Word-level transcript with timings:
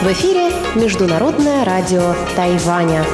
В 0.00 0.06
эфире 0.06 0.50
Международное 0.74 1.66
радио 1.66 2.14
Тайваня. 2.34 3.04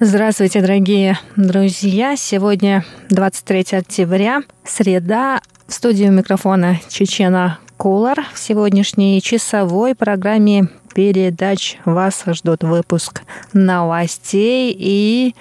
Здравствуйте, 0.00 0.62
дорогие 0.62 1.18
друзья! 1.36 2.16
Сегодня 2.16 2.82
23 3.10 3.80
октября, 3.80 4.40
среда. 4.64 5.42
В 5.66 5.74
студию 5.74 6.12
микрофона 6.12 6.80
Чечена 6.88 7.58
Кулар. 7.76 8.24
В 8.32 8.38
сегодняшней 8.38 9.20
часовой 9.20 9.94
программе 9.94 10.70
передач 10.94 11.76
вас 11.84 12.22
ждет 12.26 12.64
выпуск 12.64 13.20
новостей 13.52 14.74
и 14.74 15.34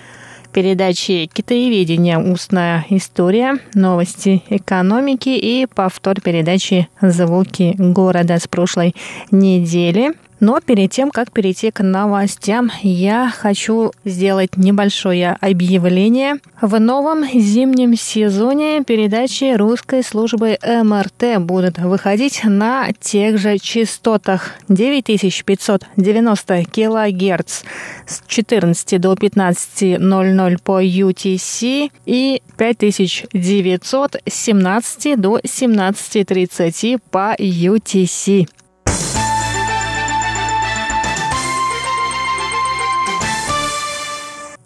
передачи 0.52 1.30
«Китаеведение. 1.32 2.20
Устная 2.20 2.86
история», 2.90 3.58
новости 3.74 4.44
экономики 4.50 5.30
и 5.30 5.68
повтор 5.74 6.22
передачи 6.22 6.88
«Звуки 7.02 7.76
города» 7.78 8.38
с 8.38 8.48
прошлой 8.48 8.96
недели. 9.32 10.14
Но 10.42 10.60
перед 10.60 10.92
тем, 10.92 11.12
как 11.12 11.32
перейти 11.32 11.70
к 11.70 11.84
новостям, 11.84 12.72
я 12.82 13.32
хочу 13.34 13.92
сделать 14.04 14.58
небольшое 14.58 15.38
объявление. 15.40 16.38
В 16.60 16.80
новом 16.80 17.24
зимнем 17.26 17.96
сезоне 17.96 18.84
передачи 18.84 19.56
русской 19.56 20.04
службы 20.04 20.58
МРТ 20.64 21.40
будут 21.40 21.78
выходить 21.78 22.44
на 22.44 22.92
тех 23.00 23.38
же 23.38 23.60
частотах 23.60 24.56
9590 24.68 26.66
килогерц 26.66 27.62
с 28.08 28.24
14 28.26 29.00
до 29.00 29.14
15.00 29.14 30.58
по 30.64 30.84
UTC 30.84 31.92
и 32.08 32.42
5917 32.58 35.22
до 35.22 35.38
17.30 35.38 37.00
по 37.12 37.36
UTC. 37.38 38.48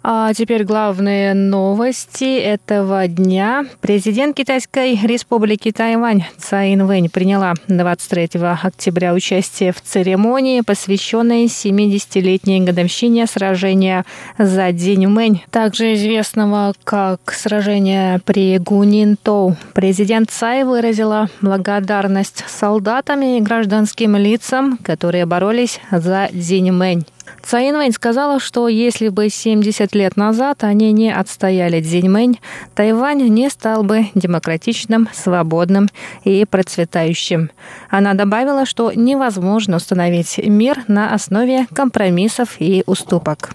А 0.08 0.32
теперь 0.34 0.62
главные 0.62 1.34
новости 1.34 2.38
этого 2.38 3.08
дня. 3.08 3.66
Президент 3.80 4.36
Китайской 4.36 4.94
республики 5.04 5.72
Тайвань 5.72 6.22
Цаин 6.38 6.86
Вэнь 6.86 7.10
приняла 7.10 7.54
23 7.66 8.40
октября 8.62 9.14
участие 9.14 9.72
в 9.72 9.80
церемонии, 9.80 10.60
посвященной 10.60 11.46
70-летней 11.46 12.60
годовщине 12.60 13.26
сражения 13.26 14.04
за 14.38 14.70
День 14.70 15.08
Мэнь, 15.08 15.42
также 15.50 15.94
известного 15.94 16.74
как 16.84 17.32
сражение 17.32 18.20
при 18.24 18.58
Гунинтоу. 18.58 19.56
Президент 19.74 20.30
Цай 20.30 20.62
выразила 20.62 21.28
благодарность 21.40 22.44
солдатам 22.46 23.22
и 23.22 23.40
гражданским 23.40 24.14
лицам, 24.14 24.78
которые 24.84 25.26
боролись 25.26 25.80
за 25.90 26.28
День 26.32 26.70
Мэнь. 27.26 27.36
Цаин 27.42 27.76
Вэнь 27.76 27.92
сказала, 27.92 28.40
что 28.40 28.68
если 28.68 29.08
бы 29.08 29.28
70 29.28 29.94
лет 29.94 30.16
назад 30.16 30.64
они 30.64 30.92
не 30.92 31.12
отстояли 31.12 31.80
Цзиньмэнь, 31.80 32.40
Тайвань 32.74 33.28
не 33.28 33.50
стал 33.50 33.82
бы 33.82 34.06
демократичным, 34.14 35.08
свободным 35.12 35.88
и 36.24 36.44
процветающим. 36.44 37.50
Она 37.90 38.14
добавила, 38.14 38.66
что 38.66 38.92
невозможно 38.92 39.76
установить 39.76 40.38
мир 40.38 40.84
на 40.88 41.12
основе 41.12 41.66
компромиссов 41.74 42.56
и 42.58 42.82
уступок. 42.86 43.50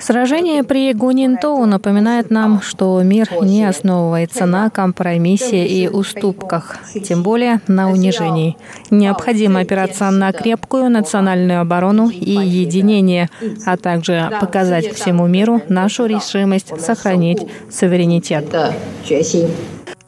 Сражение 0.00 0.64
при 0.64 0.94
Гунинтоу 0.94 1.66
напоминает 1.66 2.30
нам, 2.30 2.62
что 2.62 3.02
мир 3.02 3.28
не 3.42 3.64
основывается 3.64 4.46
на 4.46 4.70
компромиссе 4.70 5.66
и 5.66 5.88
уступках, 5.88 6.78
тем 7.04 7.22
более 7.22 7.60
на 7.66 7.90
унижении. 7.90 8.56
Необходимо 8.90 9.60
опираться 9.60 10.10
на 10.10 10.32
крепкую 10.32 10.88
национальную 10.88 11.60
оборону 11.60 12.08
и 12.08 12.30
единение, 12.30 13.28
а 13.66 13.76
также 13.76 14.30
показать 14.40 14.94
всему 14.94 15.26
миру 15.26 15.60
нашу 15.68 16.06
решимость 16.06 16.80
сохранить 16.80 17.46
суверенитет. 17.70 18.46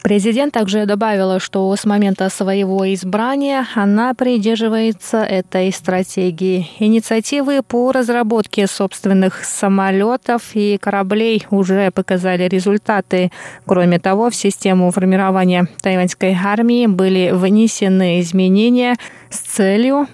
Президент 0.03 0.53
также 0.53 0.85
добавила, 0.85 1.39
что 1.39 1.75
с 1.75 1.83
момента 1.85 2.29
своего 2.29 2.93
избрания 2.93 3.65
она 3.75 4.13
придерживается 4.13 5.17
этой 5.17 5.71
стратегии. 5.71 6.67
Инициативы 6.79 7.61
по 7.61 7.91
разработке 7.91 8.67
собственных 8.67 9.43
самолетов 9.43 10.51
и 10.53 10.77
кораблей 10.77 11.45
уже 11.49 11.91
показали 11.91 12.43
результаты. 12.43 13.31
Кроме 13.65 13.99
того, 13.99 14.29
в 14.29 14.35
систему 14.35 14.91
формирования 14.91 15.67
тайваньской 15.81 16.37
армии 16.41 16.87
были 16.87 17.31
внесены 17.33 18.21
изменения 18.21 18.95
с 19.29 19.39
целью 19.39 20.07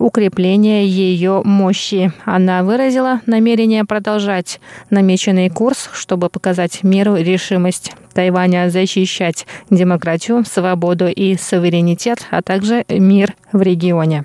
укрепления 0.00 0.84
ее 0.84 1.42
мощи. 1.44 2.12
Она 2.24 2.64
выразила 2.64 3.20
намерение 3.26 3.84
продолжать 3.84 4.60
намеченный 4.88 5.50
курс, 5.50 5.90
чтобы 5.92 6.28
показать 6.30 6.82
миру 6.82 7.14
решимость 7.14 7.92
Тайваня 8.12 8.70
защищать 8.70 9.46
демократию, 9.68 10.44
свободу 10.44 11.06
и 11.06 11.36
суверенитет, 11.36 12.26
а 12.30 12.42
также 12.42 12.84
мир 12.88 13.34
в 13.52 13.62
регионе. 13.62 14.24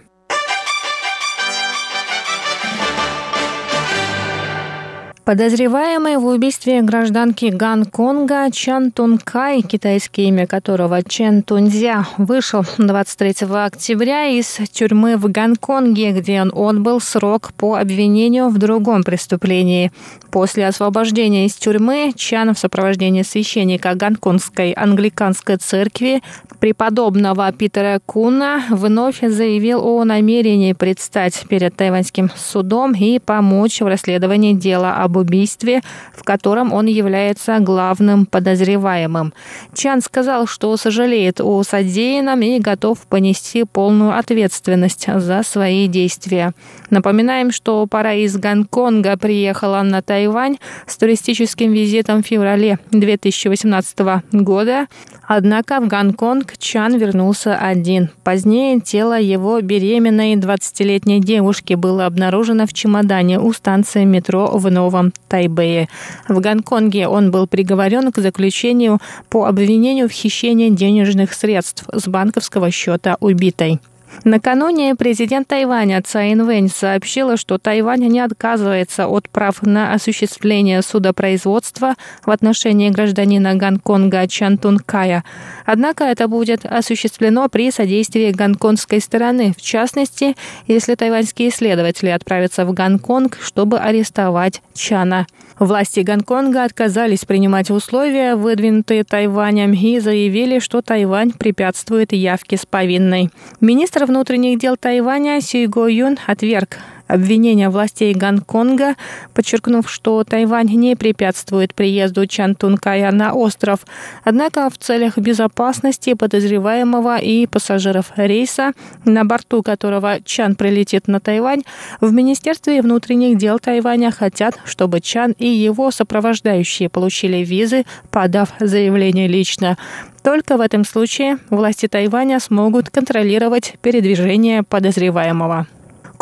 Подозреваемый 5.26 6.18
в 6.18 6.28
убийстве 6.28 6.84
гражданки 6.84 7.46
Гонконга 7.46 8.52
Чан 8.52 8.92
Тункай, 8.92 9.64
китайское 9.64 10.28
имя 10.28 10.46
которого 10.46 11.02
Чен 11.02 11.42
Тунзя, 11.42 12.06
вышел 12.20 12.64
23 12.78 13.48
октября 13.50 14.28
из 14.28 14.60
тюрьмы 14.72 15.18
в 15.18 15.32
Гонконге, 15.32 16.12
где 16.12 16.40
он 16.44 16.52
отбыл 16.54 17.02
срок 17.02 17.54
по 17.58 17.74
обвинению 17.74 18.50
в 18.50 18.60
другом 18.60 19.04
преступлении. 19.04 19.92
После 20.30 20.68
освобождения 20.68 21.48
из 21.48 21.56
тюрьмы 21.56 22.12
Чан 22.16 22.54
в 22.54 22.60
сопровождении 22.60 23.24
священника 23.24 23.96
Гонконгской 23.96 24.74
англиканской 24.74 25.58
церкви 25.58 26.22
преподобного 26.60 27.52
Питера 27.52 28.00
Куна 28.06 28.64
вновь 28.70 29.22
заявил 29.22 29.84
о 29.84 30.04
намерении 30.04 30.74
предстать 30.74 31.46
перед 31.48 31.76
тайваньским 31.76 32.30
судом 32.36 32.94
и 32.94 33.18
помочь 33.18 33.82
в 33.82 33.88
расследовании 33.88 34.54
дела 34.54 34.98
об 34.98 35.15
убийстве, 35.18 35.82
в 36.14 36.24
котором 36.24 36.74
он 36.74 36.86
является 36.86 37.60
главным 37.60 38.26
подозреваемым. 38.26 39.34
Чан 39.74 40.02
сказал, 40.02 40.48
что 40.48 40.76
сожалеет 40.78 41.42
о 41.42 41.64
содеянном 41.64 42.42
и 42.42 42.60
готов 42.60 43.00
понести 43.08 43.64
полную 43.64 44.18
ответственность 44.18 45.08
за 45.08 45.44
свои 45.44 45.88
действия. 45.88 46.54
Напоминаем, 46.90 47.52
что 47.52 47.86
пара 47.88 48.16
из 48.16 48.38
Гонконга 48.38 49.18
приехала 49.18 49.82
на 49.82 50.02
Тайвань 50.02 50.58
с 50.88 50.98
туристическим 50.98 51.74
визитом 51.74 52.24
в 52.24 52.28
феврале 52.28 52.80
2018 52.92 54.00
года, 54.32 54.88
однако 55.28 55.80
в 55.80 55.88
Гонконг 55.88 56.58
Чан 56.58 56.98
вернулся 56.98 57.58
один. 57.58 58.10
Позднее 58.24 58.80
тело 58.80 59.20
его 59.20 59.62
беременной 59.62 60.36
20-летней 60.36 61.20
девушки 61.20 61.74
было 61.74 62.06
обнаружено 62.06 62.68
в 62.68 62.74
чемодане 62.74 63.40
у 63.40 63.52
станции 63.54 64.04
метро 64.04 64.48
в 64.58 64.70
Новом 64.70 65.05
Тайбэе. 65.28 65.88
В 66.28 66.40
Гонконге 66.40 67.08
он 67.08 67.32
был 67.32 67.48
приговорен 67.48 68.12
к 68.12 68.18
заключению 68.20 69.00
по 69.30 69.46
обвинению 69.46 70.08
в 70.10 70.12
хищении 70.12 70.70
денежных 70.70 71.34
средств 71.34 71.86
с 71.92 72.08
банковского 72.08 72.72
счета 72.72 73.18
убитой. 73.20 73.80
Накануне 74.24 74.96
президент 74.96 75.48
Тайваня 75.48 76.02
Цаин 76.02 76.46
Вэнь 76.46 76.70
сообщила, 76.70 77.38
что 77.38 77.58
Тайвань 77.58 78.08
не 78.08 78.20
отказывается 78.20 79.08
от 79.08 79.30
прав 79.30 79.62
на 79.62 79.94
осуществление 79.94 80.82
судопроизводства 80.82 81.96
в 82.26 82.32
отношении 82.32 82.90
гражданина 82.90 83.56
Гонконга 83.56 84.28
Чан 84.28 84.58
Тункая. 84.58 85.24
Однако 85.66 86.06
это 86.06 86.28
будет 86.28 86.66
осуществлено 86.66 87.50
при 87.50 87.72
содействии 87.72 88.32
гонконгской 88.32 89.02
стороны, 89.02 89.54
в 89.58 89.62
частности, 89.62 90.36
если 90.68 90.96
тайваньские 90.96 91.52
следователи 91.52 92.10
отправятся 92.10 92.66
в 92.66 92.74
Гонконг, 92.74 93.38
чтобы 93.42 93.80
арестовать 93.80 94.62
Чана. 94.74 95.28
Власти 95.60 96.02
Гонконга 96.02 96.66
отказались 96.66 97.24
принимать 97.24 97.70
условия, 97.70 98.36
выдвинутые 98.36 99.06
Тайванем, 99.06 99.72
и 99.72 100.00
заявили, 100.00 100.60
что 100.60 100.82
Тайвань 100.82 101.32
препятствует 101.32 102.12
явке 102.12 102.58
с 102.58 102.66
повинной. 102.66 103.30
Министр 103.62 104.06
внутренних 104.06 104.60
дел 104.60 104.76
Тайваня 104.76 105.40
Сюйго 105.40 105.88
Юн 105.88 106.18
отверг 106.28 106.78
обвинения 107.08 107.70
властей 107.70 108.14
Гонконга, 108.14 108.96
подчеркнув, 109.34 109.90
что 109.90 110.24
Тайвань 110.24 110.68
не 110.68 110.96
препятствует 110.96 111.74
приезду 111.74 112.26
Чан 112.28 112.56
Тункая 112.56 113.12
на 113.12 113.34
остров. 113.34 113.80
Однако 114.24 114.70
в 114.70 114.78
целях 114.78 115.18
безопасности 115.18 116.14
подозреваемого 116.14 117.18
и 117.18 117.48
пассажиров 117.48 118.12
рейса, 118.16 118.74
на 119.06 119.24
борту 119.24 119.64
которого 119.64 120.20
Чан 120.24 120.56
прилетит 120.56 121.08
на 121.08 121.20
Тайвань, 121.20 121.64
в 122.02 122.12
Министерстве 122.12 122.82
внутренних 122.82 123.38
дел 123.38 123.60
Тайваня 123.60 124.12
хотят, 124.12 124.60
чтобы 124.66 125.02
Чан 125.02 125.34
и 125.38 125.48
его 125.48 125.92
сопровождающие 125.92 126.90
получили 126.90 127.38
визы, 127.38 127.86
подав 128.12 128.50
заявление 128.60 129.28
лично. 129.28 129.78
Только 130.24 130.58
в 130.58 130.62
этом 130.62 130.86
случае 130.86 131.38
власти 131.52 131.88
Тайваня 131.88 132.40
смогут 132.40 132.90
контролировать 132.90 133.76
передвижение 133.82 134.64
подозреваемого. 134.64 135.68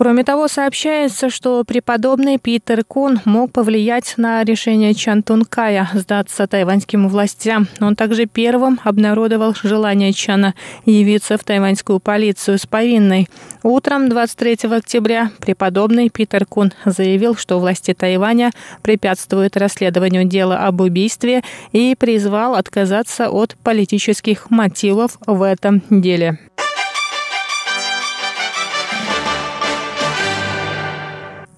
Кроме 0.04 0.26
того, 0.26 0.50
сообщается, 0.50 1.30
что 1.30 1.64
преподобный 1.64 2.38
Питер 2.38 2.84
Кун 2.84 3.22
мог 3.24 3.54
повлиять 3.54 4.16
на 4.18 4.44
решение 4.44 4.94
Чан 4.94 5.24
Тункая 5.24 5.90
сдаться 5.94 6.46
тайваньским 6.46 7.08
властям. 7.08 7.70
Он 7.80 7.96
также 7.96 8.26
первым 8.26 8.82
обнародовал 8.84 9.56
желание 9.64 10.12
Чана 10.12 10.56
явиться 10.86 11.38
в 11.38 11.46
тайваньскую 11.46 12.02
полицию 12.02 12.58
с 12.58 12.66
повинной. 12.66 13.30
Утром 13.64 14.10
23 14.10 14.70
октября 14.76 15.32
преподобный 15.40 16.10
Питер 16.10 16.46
Кун 16.46 16.74
заявил, 16.84 17.38
что 17.38 17.62
власти 17.62 17.94
Тайваня 17.94 18.52
препятствуют 18.82 19.56
расследованию 19.56 20.26
дела 20.26 20.68
об 20.68 20.82
убийстве 20.82 21.44
и 21.72 21.96
призвал 21.98 22.56
отказаться 22.56 23.30
от 23.30 23.56
политических 23.64 24.50
мотивов 24.50 25.18
в 25.26 25.44
этом 25.44 25.82
деле. 25.90 26.40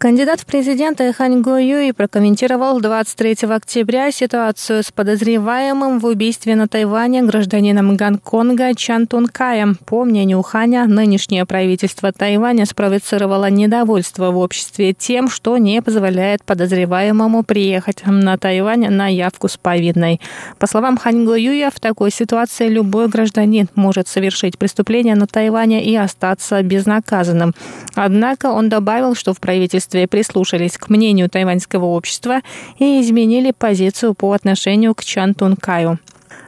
Кандидат 0.06 0.42
в 0.42 0.46
президенты 0.46 1.12
Хань 1.13 1.42
Го 1.42 1.57
Юй 1.57 1.92
прокомментировал 1.92 2.80
23 2.80 3.50
октября 3.50 4.12
ситуацию 4.12 4.84
с 4.84 4.92
подозреваемым 4.92 5.98
в 5.98 6.06
убийстве 6.06 6.56
на 6.56 6.68
Тайване 6.68 7.24
гражданином 7.24 7.98
Гонконга 7.98 8.75
Чан 8.75 9.07
Тункаем. 9.07 9.80
По 9.88 10.04
мнению 10.04 10.44
Ханя, 10.44 10.86
нынешнее 10.86 11.48
правительство 11.48 12.12
Тайваня 12.12 12.68
спровоцировало 12.68 13.50
недовольство 13.50 14.30
в 14.30 14.38
обществе 14.38 14.94
тем, 14.94 15.28
что 15.28 15.57
не 15.57 15.81
позволяет 15.81 16.44
подозреваемому 16.44 17.42
приехать 17.42 18.04
на 18.06 18.38
Тайвань 18.38 18.88
на 18.90 19.08
явку 19.08 19.48
с 19.48 19.58
повинной. 19.58 20.22
По 20.60 20.68
словам 20.68 20.98
Хань 20.98 21.25
Го 21.25 21.34
Юя, 21.34 21.72
в 21.72 21.80
такой 21.80 22.12
ситуации 22.12 22.68
любой 22.68 23.08
гражданин 23.08 23.69
может 23.74 24.08
совершить 24.08 24.60
преступление 24.60 25.16
на 25.16 25.25
Тайване 25.25 25.84
и 25.84 25.96
остаться 25.96 26.62
безнаказанным. 26.62 27.56
Однако 27.96 28.51
он 28.51 28.69
добавил, 28.69 29.16
что 29.16 29.34
в 29.34 29.40
правительстве 29.40 29.94
следствия 29.95 30.07
прислушались 30.07 30.77
к 30.77 30.89
мнению 30.89 31.30
тайваньского 31.30 31.86
общества 31.86 32.42
и 32.80 33.01
изменили 33.01 33.51
позицию 33.57 34.13
по 34.13 34.33
отношению 34.33 34.94
к 34.94 35.03
Чан 35.03 35.33
Тункаю. 35.33 36.00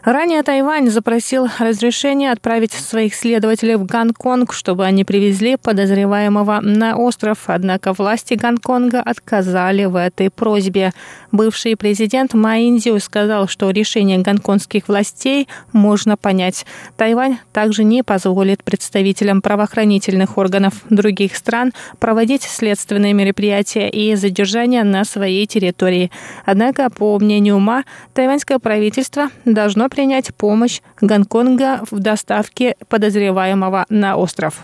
Ранее 0.03 0.41
Тайвань 0.41 0.89
запросил 0.89 1.49
разрешение 1.59 2.31
отправить 2.31 2.71
своих 2.71 3.13
следователей 3.13 3.75
в 3.75 3.85
Гонконг, 3.85 4.53
чтобы 4.53 4.85
они 4.85 5.03
привезли 5.03 5.57
подозреваемого 5.57 6.61
на 6.61 6.95
остров, 6.95 7.39
однако 7.47 7.91
власти 7.91 8.35
Гонконга 8.35 9.01
отказали 9.01 9.83
в 9.83 9.97
этой 9.97 10.29
просьбе. 10.29 10.93
Бывший 11.33 11.75
президент 11.75 12.33
Ма 12.33 12.57
Индзю 12.59 12.97
сказал, 12.99 13.49
что 13.49 13.69
решение 13.69 14.19
гонконгских 14.19 14.87
властей 14.87 15.49
можно 15.73 16.15
понять. 16.15 16.65
Тайвань 16.95 17.39
также 17.51 17.83
не 17.83 18.01
позволит 18.01 18.63
представителям 18.63 19.41
правоохранительных 19.41 20.37
органов 20.37 20.73
других 20.89 21.35
стран 21.35 21.73
проводить 21.99 22.43
следственные 22.43 23.13
мероприятия 23.13 23.89
и 23.89 24.15
задержания 24.15 24.85
на 24.85 25.03
своей 25.03 25.45
территории. 25.47 26.11
Однако, 26.45 26.89
по 26.89 27.19
мнению 27.19 27.59
Ма, 27.59 27.83
тайваньское 28.13 28.59
правительство 28.59 29.29
должно 29.43 29.76
принять 29.87 30.33
помощь 30.35 30.81
Гонконга 30.99 31.81
в 31.89 31.99
доставке 31.99 32.75
подозреваемого 32.89 33.85
на 33.89 34.17
остров. 34.17 34.61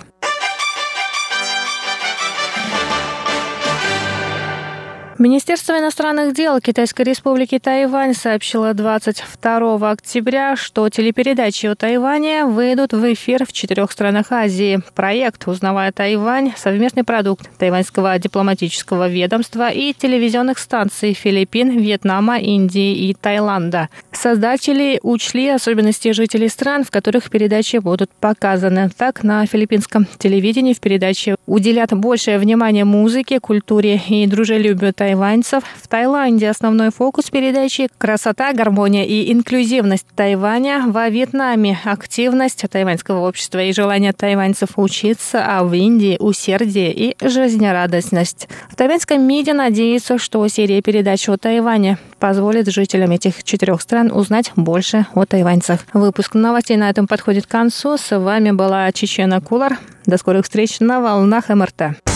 Министерство 5.23 5.79
иностранных 5.79 6.33
дел 6.33 6.59
Китайской 6.59 7.03
республики 7.03 7.57
Тайвань 7.57 8.13
сообщило 8.13 8.73
22 8.73 9.89
октября, 9.89 10.57
что 10.57 10.89
телепередачи 10.89 11.67
о 11.67 11.75
Тайване 11.75 12.43
выйдут 12.43 12.91
в 12.91 13.13
эфир 13.13 13.45
в 13.45 13.53
четырех 13.53 13.89
странах 13.93 14.33
Азии. 14.33 14.81
Проект 14.95 15.47
«Узнавая 15.47 15.93
Тайвань»– 15.93 16.51
совместный 16.57 17.05
продукт 17.05 17.49
тайваньского 17.57 18.19
дипломатического 18.19 19.07
ведомства 19.07 19.69
и 19.69 19.93
телевизионных 19.93 20.59
станций 20.59 21.13
Филиппин, 21.13 21.69
Вьетнама, 21.69 22.39
Индии 22.39 23.07
и 23.07 23.13
Таиланда. 23.13 23.87
Создатели 24.11 24.99
учли 25.03 25.47
особенности 25.47 26.11
жителей 26.11 26.49
стран, 26.49 26.83
в 26.83 26.91
которых 26.91 27.29
передачи 27.29 27.77
будут 27.77 28.11
показаны. 28.11 28.89
Так, 28.89 29.23
на 29.23 29.45
филиппинском 29.45 30.05
телевидении 30.17 30.73
в 30.73 30.81
передаче 30.81 31.37
уделят 31.45 31.93
большее 31.93 32.39
внимание 32.39 32.83
музыке, 32.83 33.39
культуре 33.39 34.01
и 34.09 34.27
дружелюбию 34.27 34.91
тайваньцев. 35.13 35.63
В 35.81 35.87
Таиланде 35.87 36.49
основной 36.49 36.89
фокус 36.89 37.29
передачи– 37.29 37.87
красота, 37.99 38.51
гармония 38.53 39.05
и 39.05 39.31
инклюзивность 39.31 40.07
Тайваня. 40.15 40.85
Во 40.87 41.07
Вьетнаме– 41.07 41.79
активность 41.85 42.65
тайваньского 42.69 43.27
общества 43.27 43.59
и 43.59 43.71
желание 43.73 44.11
тайваньцев 44.11 44.69
учиться, 44.75 45.45
а 45.45 45.63
в 45.63 45.73
Индии– 45.73 46.17
усердие 46.19 46.91
и 46.91 47.15
жизнерадостность. 47.21 48.47
В 48.71 48.75
тайваньском 48.75 49.21
МИДе 49.21 49.53
надеются, 49.53 50.17
что 50.17 50.47
серия 50.47 50.81
передач 50.81 51.29
о 51.29 51.37
Тайване 51.37 51.99
позволит 52.17 52.67
жителям 52.69 53.11
этих 53.11 53.43
четырех 53.43 53.81
стран 53.81 54.11
узнать 54.11 54.51
больше 54.55 55.05
о 55.13 55.25
тайваньцах. 55.25 55.81
Выпуск 55.93 56.33
новостей 56.33 56.77
на 56.77 56.89
этом 56.89 57.07
подходит 57.07 57.45
к 57.45 57.51
концу. 57.51 57.97
С 57.97 58.17
вами 58.17 58.49
была 58.49 58.91
Чечена 58.91 59.41
Кулар. 59.41 59.77
До 60.07 60.17
скорых 60.17 60.45
встреч 60.45 60.79
на 60.79 61.01
волнах 61.01 61.49
МРТ. 61.49 62.12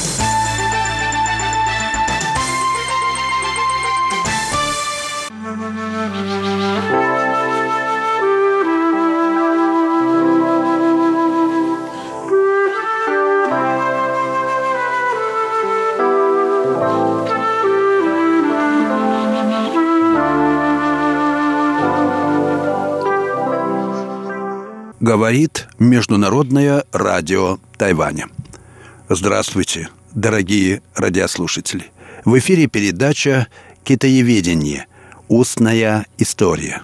Говорит 25.08 25.70
Международное 25.80 26.84
радио 26.92 27.60
Тайваня. 27.78 28.28
Здравствуйте, 29.08 29.88
дорогие 30.14 30.82
радиослушатели. 30.96 31.86
В 32.26 32.38
эфире 32.40 32.68
передача 32.68 33.48
«Китаеведение. 33.86 34.88
Устная 35.30 36.08
история». 36.18 36.82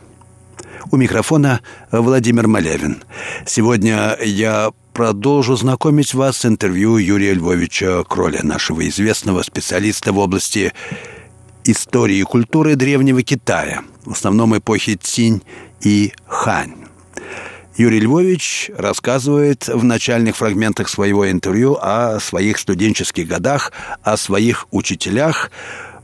У 0.89 0.95
микрофона 0.95 1.59
Владимир 1.91 2.47
Малявин. 2.47 3.03
Сегодня 3.45 4.15
я 4.23 4.71
продолжу 4.93 5.57
знакомить 5.57 6.13
вас 6.13 6.37
с 6.37 6.45
интервью 6.45 6.95
Юрия 6.95 7.33
Львовича 7.33 8.05
Кроля, 8.05 8.39
нашего 8.41 8.87
известного 8.87 9.41
специалиста 9.41 10.13
в 10.13 10.17
области 10.19 10.71
истории 11.65 12.19
и 12.19 12.23
культуры 12.23 12.77
Древнего 12.77 13.21
Китая, 13.21 13.81
в 14.05 14.13
основном 14.13 14.57
эпохи 14.57 14.95
Цинь 14.95 15.41
и 15.81 16.13
Хань. 16.25 16.82
Юрий 17.75 18.01
Львович 18.01 18.69
рассказывает 18.77 19.67
в 19.67 19.83
начальных 19.83 20.37
фрагментах 20.37 20.89
своего 20.89 21.29
интервью 21.31 21.75
о 21.81 22.19
своих 22.19 22.59
студенческих 22.59 23.27
годах, 23.27 23.71
о 24.03 24.15
своих 24.15 24.67
учителях. 24.69 25.49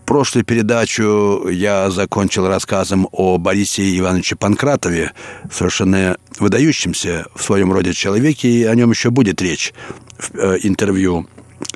Прошлую 0.05 0.45
передачу 0.45 1.47
я 1.47 1.91
закончил 1.91 2.47
рассказом 2.47 3.07
о 3.11 3.37
Борисе 3.37 3.95
Ивановиче 3.99 4.35
Панкратове, 4.35 5.11
совершенно 5.51 6.17
выдающемся 6.39 7.27
в 7.35 7.43
своем 7.43 7.71
роде 7.71 7.93
человеке, 7.93 8.49
и 8.49 8.63
о 8.63 8.73
нем 8.73 8.89
еще 8.89 9.11
будет 9.11 9.39
речь 9.39 9.71
в 10.17 10.35
э, 10.35 10.57
интервью 10.63 11.27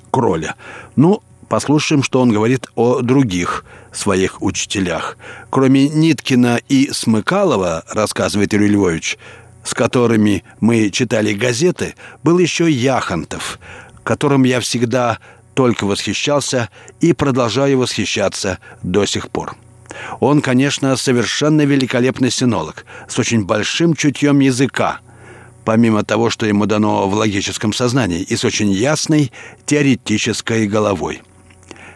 Кроля. 0.10 0.56
Ну, 0.96 1.22
послушаем, 1.50 2.02
что 2.02 2.20
он 2.20 2.32
говорит 2.32 2.66
о 2.74 3.02
других 3.02 3.64
своих 3.92 4.42
учителях. 4.42 5.18
Кроме 5.52 5.88
Ниткина 5.88 6.60
и 6.68 6.90
Смыкалова, 6.92 7.84
рассказывает 7.88 8.54
Юрий 8.54 8.70
Львович, 8.70 9.20
с 9.64 9.74
которыми 9.74 10.44
мы 10.60 10.90
читали 10.90 11.34
газеты, 11.34 11.96
был 12.24 12.40
еще 12.40 12.70
Яхонтов, 12.70 13.60
которым 14.04 14.44
я 14.44 14.60
всегда 14.60 15.20
только 15.54 15.86
восхищался 15.86 16.70
и 17.00 17.14
продолжаю 17.14 17.80
восхищаться 17.80 18.60
до 18.82 19.06
сих 19.06 19.30
пор. 19.30 19.56
Он, 20.20 20.42
конечно, 20.42 20.96
совершенно 20.96 21.62
великолепный 21.62 22.32
синолог, 22.32 22.86
с 23.08 23.18
очень 23.20 23.46
большим 23.46 23.94
чутьем 23.94 24.40
языка. 24.40 25.00
помимо 25.66 26.04
того, 26.04 26.30
что 26.30 26.46
ему 26.46 26.66
дано 26.66 27.08
в 27.08 27.14
логическом 27.14 27.72
сознании, 27.72 28.22
и 28.22 28.36
с 28.36 28.44
очень 28.44 28.70
ясной 28.70 29.32
теоретической 29.66 30.68
головой. 30.68 31.22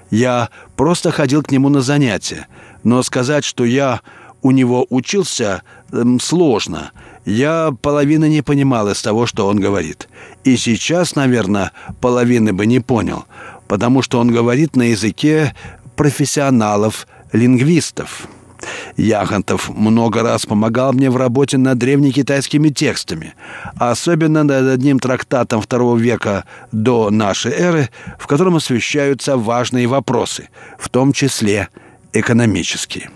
Я 0.09 0.49
просто 0.77 1.11
ходил 1.11 1.43
к 1.43 1.51
нему 1.51 1.67
на 1.67 1.81
занятия, 1.81 2.47
но 2.83 3.03
сказать, 3.03 3.43
что 3.43 3.65
я 3.65 3.99
у 4.41 4.51
него 4.51 4.87
учился, 4.89 5.63
сложно. 6.21 6.91
Я 7.27 7.71
половины 7.81 8.29
не 8.29 8.41
понимал 8.41 8.89
из 8.89 9.01
того, 9.01 9.25
что 9.25 9.47
он 9.47 9.59
говорит. 9.59 10.07
И 10.45 10.55
сейчас, 10.55 11.15
наверное, 11.15 11.73
половины 11.99 12.53
бы 12.53 12.65
не 12.65 12.79
понял, 12.79 13.25
потому 13.67 14.01
что 14.01 14.19
он 14.19 14.31
говорит 14.31 14.77
на 14.77 14.83
языке 14.83 15.53
профессионалов-лингвистов. 15.97 18.29
Яхонтов 18.95 19.67
много 19.67 20.23
раз 20.23 20.45
помогал 20.45 20.93
мне 20.93 21.09
в 21.09 21.17
работе 21.17 21.57
над 21.57 21.77
древнекитайскими 21.77 22.69
текстами, 22.69 23.33
особенно 23.75 24.45
над 24.45 24.69
одним 24.69 24.99
трактатом 24.99 25.61
второго 25.61 25.97
века 25.97 26.45
до 26.71 27.09
нашей 27.09 27.51
эры, 27.51 27.89
в 28.17 28.27
котором 28.27 28.55
освещаются 28.55 29.35
важные 29.35 29.87
вопросы, 29.87 30.47
в 30.79 30.87
том 30.87 31.11
числе 31.11 31.67
экономические. 32.13 33.09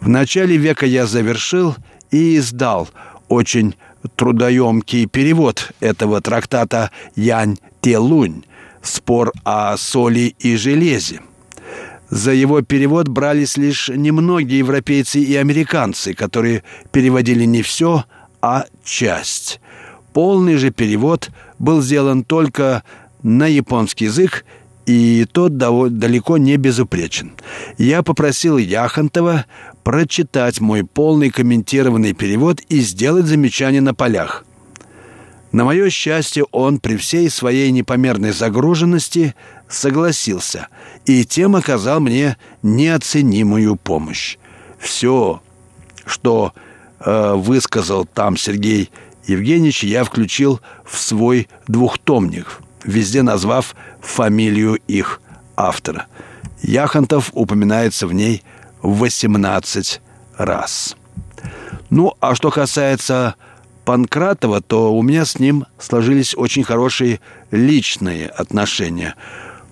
В 0.00 0.08
начале 0.08 0.56
века 0.56 0.86
я 0.86 1.04
завершил 1.04 1.76
и 2.10 2.38
издал 2.38 2.88
очень 3.28 3.74
трудоемкий 4.16 5.06
перевод 5.06 5.72
этого 5.80 6.20
трактата 6.20 6.90
«Янь 7.14 7.58
Телунь» 7.80 8.44
«Спор 8.82 9.32
о 9.44 9.76
соли 9.76 10.34
и 10.38 10.56
железе». 10.56 11.20
За 12.08 12.32
его 12.32 12.62
перевод 12.62 13.08
брались 13.08 13.56
лишь 13.56 13.88
немногие 13.88 14.60
европейцы 14.60 15.20
и 15.20 15.34
американцы, 15.34 16.14
которые 16.14 16.62
переводили 16.92 17.44
не 17.44 17.62
все, 17.62 18.04
а 18.40 18.66
часть. 18.84 19.60
Полный 20.12 20.56
же 20.56 20.70
перевод 20.70 21.30
был 21.58 21.82
сделан 21.82 22.22
только 22.22 22.84
на 23.22 23.46
японский 23.46 24.04
язык, 24.04 24.44
и 24.86 25.26
тот 25.32 25.56
далеко 25.56 26.38
не 26.38 26.56
безупречен. 26.56 27.32
Я 27.76 28.04
попросил 28.04 28.56
Яхонтова 28.56 29.46
прочитать 29.86 30.60
мой 30.60 30.82
полный 30.82 31.30
комментированный 31.30 32.12
перевод 32.12 32.60
и 32.68 32.80
сделать 32.80 33.26
замечания 33.26 33.80
на 33.80 33.94
полях. 33.94 34.44
На 35.52 35.64
мое 35.64 35.90
счастье, 35.90 36.42
он 36.50 36.80
при 36.80 36.96
всей 36.96 37.30
своей 37.30 37.70
непомерной 37.70 38.32
загруженности 38.32 39.36
согласился 39.68 40.66
и 41.04 41.24
тем 41.24 41.54
оказал 41.54 42.00
мне 42.00 42.36
неоценимую 42.64 43.76
помощь. 43.76 44.38
Все, 44.80 45.40
что 46.04 46.52
э, 46.98 47.34
высказал 47.34 48.06
там 48.06 48.36
Сергей 48.36 48.90
Евгеньевич, 49.28 49.84
я 49.84 50.02
включил 50.02 50.60
в 50.84 50.98
свой 50.98 51.46
двухтомник, 51.68 52.58
везде 52.82 53.22
назвав 53.22 53.76
фамилию 54.00 54.80
их 54.88 55.20
автора. 55.56 56.06
Яхонтов 56.60 57.30
упоминается 57.34 58.08
в 58.08 58.12
ней 58.12 58.42
18 58.82 60.00
раз. 60.36 60.96
Ну, 61.90 62.14
а 62.20 62.34
что 62.34 62.50
касается 62.50 63.36
Панкратова, 63.84 64.60
то 64.60 64.92
у 64.92 65.02
меня 65.02 65.24
с 65.24 65.38
ним 65.38 65.66
сложились 65.78 66.34
очень 66.36 66.64
хорошие 66.64 67.20
личные 67.50 68.26
отношения. 68.28 69.14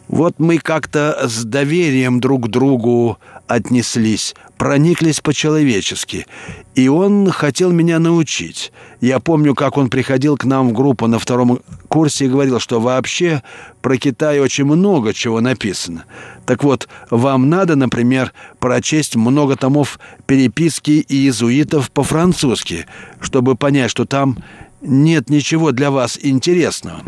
Вот 0.09 0.35
мы 0.39 0.59
как-то 0.59 1.27
с 1.27 1.45
доверием 1.45 2.21
друг 2.21 2.47
к 2.47 2.49
другу 2.49 3.19
отнеслись, 3.47 4.35
прониклись 4.59 5.21
по-человечески. 5.21 6.27
И 6.75 6.89
он 6.89 7.31
хотел 7.31 7.73
меня 7.73 7.99
научить. 7.99 8.73
Я 9.01 9.19
помню, 9.19 9.55
как 9.55 9.77
он 9.77 9.89
приходил 9.89 10.37
к 10.37 10.45
нам 10.45 10.69
в 10.69 10.73
группу 10.73 11.07
на 11.07 11.19
втором 11.19 11.61
курсе 11.89 12.27
и 12.27 12.29
говорил, 12.29 12.61
что 12.61 12.81
вообще 12.81 13.43
про 13.81 13.97
Китай 13.97 14.41
очень 14.41 14.65
много 14.65 15.15
чего 15.15 15.41
написано. 15.41 16.05
Так 16.47 16.65
вот, 16.65 16.89
вам 17.11 17.49
надо, 17.49 17.77
например, 17.77 18.33
прочесть 18.59 19.17
много 19.17 19.57
томов 19.57 19.99
переписки 20.27 21.05
иезуитов 21.09 21.91
по-французски, 21.91 22.87
чтобы 23.21 23.57
понять, 23.57 23.91
что 23.91 24.05
там 24.05 24.39
нет 24.83 25.31
ничего 25.31 25.73
для 25.73 25.91
вас 25.91 26.19
интересного. 26.21 27.01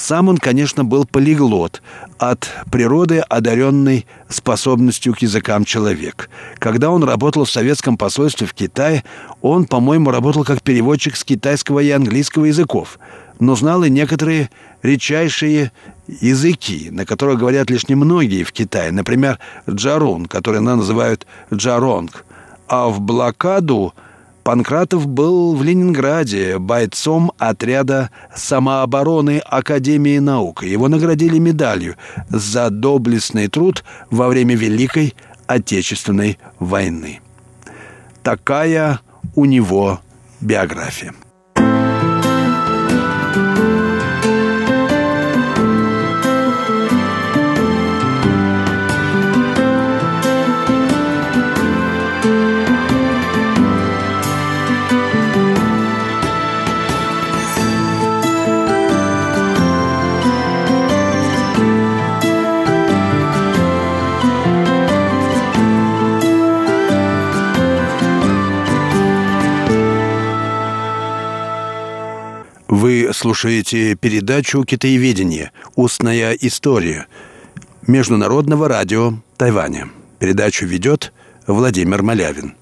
Сам 0.00 0.30
он, 0.30 0.38
конечно, 0.38 0.82
был 0.82 1.04
полиглот, 1.04 1.82
от 2.16 2.48
природы 2.72 3.18
одаренный 3.18 4.06
способностью 4.30 5.12
к 5.12 5.18
языкам 5.18 5.66
человек. 5.66 6.30
Когда 6.58 6.90
он 6.90 7.04
работал 7.04 7.44
в 7.44 7.50
советском 7.50 7.98
посольстве 7.98 8.46
в 8.46 8.54
Китае, 8.54 9.04
он, 9.42 9.66
по-моему, 9.66 10.10
работал 10.10 10.42
как 10.42 10.62
переводчик 10.62 11.16
с 11.16 11.22
китайского 11.22 11.80
и 11.80 11.90
английского 11.90 12.46
языков, 12.46 12.98
но 13.40 13.54
знал 13.56 13.84
и 13.84 13.90
некоторые 13.90 14.48
редчайшие 14.82 15.70
языки, 16.08 16.88
на 16.90 17.04
которых 17.04 17.38
говорят 17.38 17.68
лишь 17.68 17.86
немногие 17.88 18.44
в 18.44 18.52
Китае. 18.52 18.92
Например, 18.92 19.38
джарун, 19.68 20.24
который 20.24 20.62
называют 20.62 21.26
джаронг. 21.52 22.24
А 22.68 22.88
в 22.88 23.02
блокаду 23.02 23.92
Панкратов 24.50 25.06
был 25.06 25.54
в 25.54 25.62
Ленинграде 25.62 26.58
бойцом 26.58 27.30
отряда 27.38 28.10
самообороны 28.34 29.38
Академии 29.38 30.18
наук. 30.18 30.64
Его 30.64 30.88
наградили 30.88 31.38
медалью 31.38 31.94
за 32.30 32.68
доблестный 32.70 33.46
труд 33.46 33.84
во 34.10 34.26
время 34.26 34.56
Великой 34.56 35.14
Отечественной 35.46 36.36
войны. 36.58 37.20
Такая 38.24 38.98
у 39.36 39.44
него 39.44 40.00
биография. 40.40 41.14
Вы 72.70 73.10
слушаете 73.12 73.96
передачу 73.96 74.62
«Китаеведение. 74.62 75.50
Устная 75.74 76.34
история» 76.34 77.08
Международного 77.88 78.68
радио 78.68 79.14
Тайваня. 79.36 79.88
Передачу 80.20 80.66
ведет 80.66 81.12
Владимир 81.48 82.04
Малявин. 82.04 82.54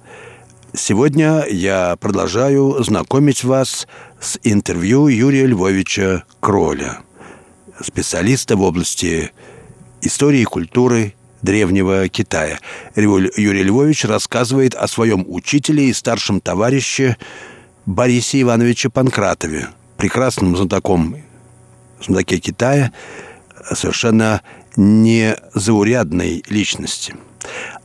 Сегодня 0.72 1.44
я 1.50 1.94
продолжаю 2.00 2.82
знакомить 2.82 3.44
вас 3.44 3.86
с 4.18 4.38
интервью 4.44 5.08
Юрия 5.08 5.44
Львовича 5.44 6.24
Кроля, 6.40 7.00
специалиста 7.78 8.56
в 8.56 8.62
области 8.62 9.32
истории 10.00 10.40
и 10.40 10.44
культуры 10.44 11.12
древнего 11.42 12.08
Китая. 12.08 12.60
Юрий 12.96 13.62
Львович 13.62 14.06
рассказывает 14.06 14.74
о 14.74 14.88
своем 14.88 15.26
учителе 15.28 15.90
и 15.90 15.92
старшем 15.92 16.40
товарище 16.40 17.18
Борисе 17.84 18.40
Ивановиче 18.40 18.88
Панкратове, 18.88 19.68
прекрасным 19.98 20.56
знатоком 20.56 21.16
знатоке 22.00 22.38
Китая, 22.38 22.92
совершенно 23.74 24.40
незаурядной 24.76 26.44
личности. 26.48 27.14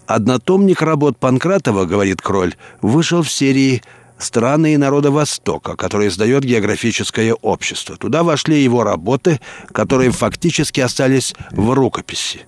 Однотомник 0.05 0.81
работ 0.81 1.17
Панкратова, 1.17 1.85
говорит 1.85 2.21
Кроль, 2.21 2.55
вышел 2.81 3.23
в 3.23 3.31
серии 3.31 3.81
«Страны 4.19 4.75
и 4.75 4.77
народы 4.77 5.09
Востока», 5.09 5.75
который 5.75 6.07
издает 6.07 6.43
географическое 6.43 7.33
общество. 7.33 7.97
Туда 7.97 8.23
вошли 8.23 8.61
его 8.61 8.83
работы, 8.83 9.39
которые 9.71 10.11
фактически 10.11 10.81
остались 10.81 11.33
в 11.51 11.73
рукописи. 11.73 12.41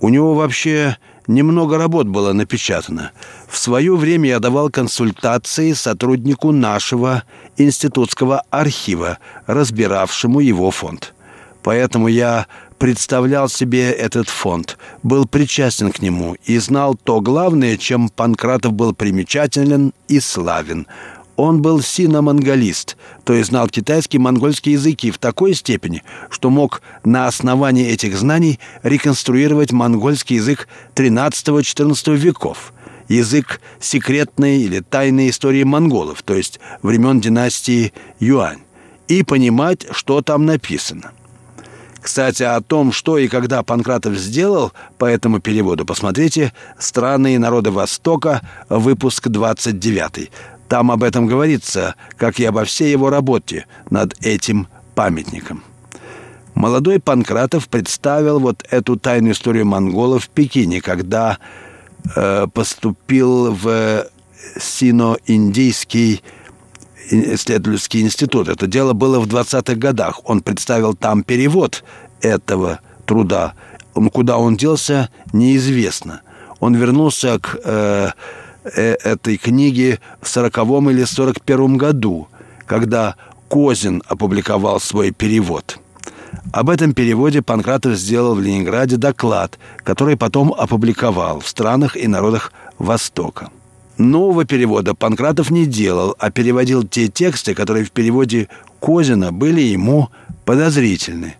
У 0.00 0.10
него 0.10 0.34
вообще 0.34 0.96
немного 1.26 1.78
работ 1.78 2.06
было 2.06 2.32
напечатано. 2.32 3.12
В 3.48 3.56
свое 3.58 3.96
время 3.96 4.28
я 4.28 4.40
давал 4.40 4.70
консультации 4.70 5.72
сотруднику 5.72 6.52
нашего 6.52 7.24
институтского 7.56 8.42
архива, 8.50 9.18
разбиравшему 9.46 10.40
его 10.40 10.70
фонд. 10.70 11.14
Поэтому 11.62 12.08
я 12.08 12.46
представлял 12.78 13.48
себе 13.48 13.90
этот 13.90 14.28
фонд, 14.28 14.78
был 15.02 15.26
причастен 15.26 15.90
к 15.90 16.00
нему 16.00 16.36
и 16.44 16.58
знал 16.58 16.94
то 16.94 17.20
главное, 17.20 17.76
чем 17.76 18.08
Панкратов 18.08 18.72
был 18.74 18.94
примечателен 18.94 19.92
и 20.08 20.20
славен– 20.20 20.86
он 21.36 21.62
был 21.62 21.80
сино-монголист, 21.80 22.96
то 23.24 23.32
есть 23.32 23.50
знал 23.50 23.68
китайский 23.68 24.16
и 24.16 24.20
монгольский 24.20 24.72
языки 24.72 25.10
в 25.10 25.18
такой 25.18 25.54
степени, 25.54 26.02
что 26.30 26.50
мог 26.50 26.82
на 27.04 27.26
основании 27.26 27.86
этих 27.86 28.16
знаний 28.16 28.58
реконструировать 28.82 29.72
монгольский 29.72 30.36
язык 30.36 30.68
XIII-XIV 30.94 32.16
веков. 32.16 32.72
язык 33.08 33.60
секретной 33.78 34.58
или 34.62 34.80
тайной 34.80 35.30
истории 35.30 35.62
монголов, 35.62 36.22
то 36.22 36.34
есть 36.34 36.58
времен 36.82 37.20
династии 37.20 37.92
Юань, 38.18 38.62
и 39.06 39.22
понимать, 39.22 39.86
что 39.92 40.22
там 40.22 40.44
написано. 40.44 41.12
Кстати, 42.00 42.44
о 42.44 42.60
том, 42.60 42.92
что 42.92 43.18
и 43.18 43.26
когда 43.26 43.64
Панкратов 43.64 44.16
сделал 44.16 44.72
по 44.96 45.06
этому 45.06 45.40
переводу, 45.40 45.84
посмотрите 45.84 46.52
«Страны 46.78 47.34
и 47.34 47.38
народы 47.38 47.72
Востока», 47.72 48.42
выпуск 48.68 49.26
29. 49.26 50.30
Там 50.68 50.90
об 50.90 51.02
этом 51.02 51.26
говорится, 51.26 51.94
как 52.16 52.40
и 52.40 52.44
обо 52.44 52.64
всей 52.64 52.90
его 52.90 53.10
работе 53.10 53.66
над 53.90 54.16
этим 54.24 54.68
памятником. 54.94 55.62
Молодой 56.54 57.00
Панкратов 57.00 57.68
представил 57.68 58.40
вот 58.40 58.64
эту 58.70 58.96
тайную 58.96 59.34
историю 59.34 59.66
монголов 59.66 60.24
в 60.24 60.28
Пекине, 60.30 60.80
когда 60.80 61.38
э, 62.14 62.46
поступил 62.52 63.52
в 63.52 64.06
Сино-Индийский 64.58 66.22
исследовательский 67.10 68.00
институт. 68.00 68.48
Это 68.48 68.66
дело 68.66 68.94
было 68.94 69.20
в 69.20 69.26
20-х 69.26 69.74
годах. 69.74 70.20
Он 70.24 70.40
представил 70.40 70.94
там 70.94 71.22
перевод 71.22 71.84
этого 72.20 72.80
труда. 73.04 73.54
Куда 74.12 74.38
он 74.38 74.56
делся, 74.56 75.10
неизвестно. 75.32 76.22
Он 76.58 76.74
вернулся 76.74 77.38
к 77.38 77.58
э, 77.62 78.10
этой 78.74 79.36
книге 79.36 80.00
в 80.20 80.26
40-м 80.26 80.90
или 80.90 81.04
41-м 81.04 81.76
году, 81.76 82.28
когда 82.66 83.16
Козин 83.48 84.02
опубликовал 84.06 84.80
свой 84.80 85.10
перевод. 85.10 85.78
Об 86.52 86.70
этом 86.70 86.94
переводе 86.94 87.42
Панкратов 87.42 87.96
сделал 87.96 88.34
в 88.34 88.40
Ленинграде 88.40 88.96
доклад, 88.96 89.58
который 89.82 90.16
потом 90.16 90.54
опубликовал 90.56 91.40
в 91.40 91.48
странах 91.48 91.96
и 91.96 92.06
народах 92.06 92.52
Востока. 92.78 93.50
Нового 93.98 94.44
перевода 94.44 94.94
Панкратов 94.94 95.50
не 95.50 95.66
делал, 95.66 96.14
а 96.18 96.30
переводил 96.30 96.86
те 96.86 97.08
тексты, 97.08 97.54
которые 97.54 97.84
в 97.84 97.92
переводе 97.92 98.48
Козина 98.80 99.32
были 99.32 99.60
ему 99.60 100.10
подозрительны. 100.44 101.36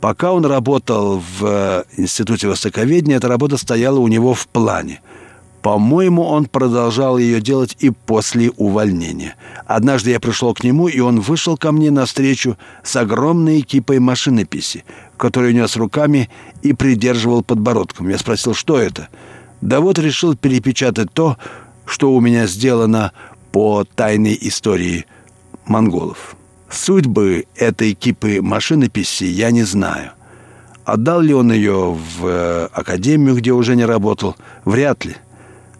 Пока 0.00 0.32
он 0.32 0.44
работал 0.44 1.18
в 1.18 1.44
э, 1.46 1.84
Институте 1.96 2.46
Востоковедения, 2.46 3.16
эта 3.16 3.28
работа 3.28 3.56
стояла 3.56 4.00
у 4.00 4.08
него 4.08 4.34
в 4.34 4.46
плане. 4.48 5.00
По-моему, 5.64 6.24
он 6.24 6.44
продолжал 6.44 7.16
ее 7.16 7.40
делать 7.40 7.74
и 7.80 7.88
после 7.88 8.50
увольнения. 8.50 9.34
Однажды 9.64 10.10
я 10.10 10.20
пришел 10.20 10.52
к 10.52 10.62
нему, 10.62 10.88
и 10.88 11.00
он 11.00 11.20
вышел 11.20 11.56
ко 11.56 11.72
мне 11.72 11.90
навстречу 11.90 12.58
с 12.82 12.94
огромной 12.96 13.62
кипой 13.62 13.98
машинописи, 13.98 14.84
которую 15.16 15.54
нес 15.54 15.74
руками 15.76 16.28
и 16.60 16.74
придерживал 16.74 17.42
подбородком. 17.42 18.10
Я 18.10 18.18
спросил, 18.18 18.52
что 18.52 18.76
это? 18.78 19.08
Да 19.62 19.80
вот 19.80 19.98
решил 19.98 20.36
перепечатать 20.36 21.10
то, 21.14 21.38
что 21.86 22.12
у 22.12 22.20
меня 22.20 22.46
сделано 22.46 23.12
по 23.50 23.84
тайной 23.84 24.36
истории 24.42 25.06
монголов. 25.64 26.36
Судьбы 26.68 27.46
этой 27.56 27.94
кипы 27.94 28.42
машинописи 28.42 29.24
я 29.24 29.50
не 29.50 29.62
знаю. 29.62 30.10
Отдал 30.84 31.22
ли 31.22 31.32
он 31.32 31.50
ее 31.50 31.94
в 31.94 32.26
э, 32.26 32.68
академию, 32.70 33.34
где 33.36 33.52
уже 33.52 33.76
не 33.76 33.86
работал? 33.86 34.36
Вряд 34.66 35.06
ли. 35.06 35.16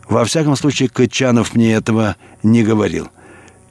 Во 0.08 0.24
всяком 0.24 0.56
случае, 0.56 0.88
Кычанов 0.88 1.54
мне 1.54 1.72
этого 1.72 2.16
не 2.42 2.62
говорил. 2.62 3.08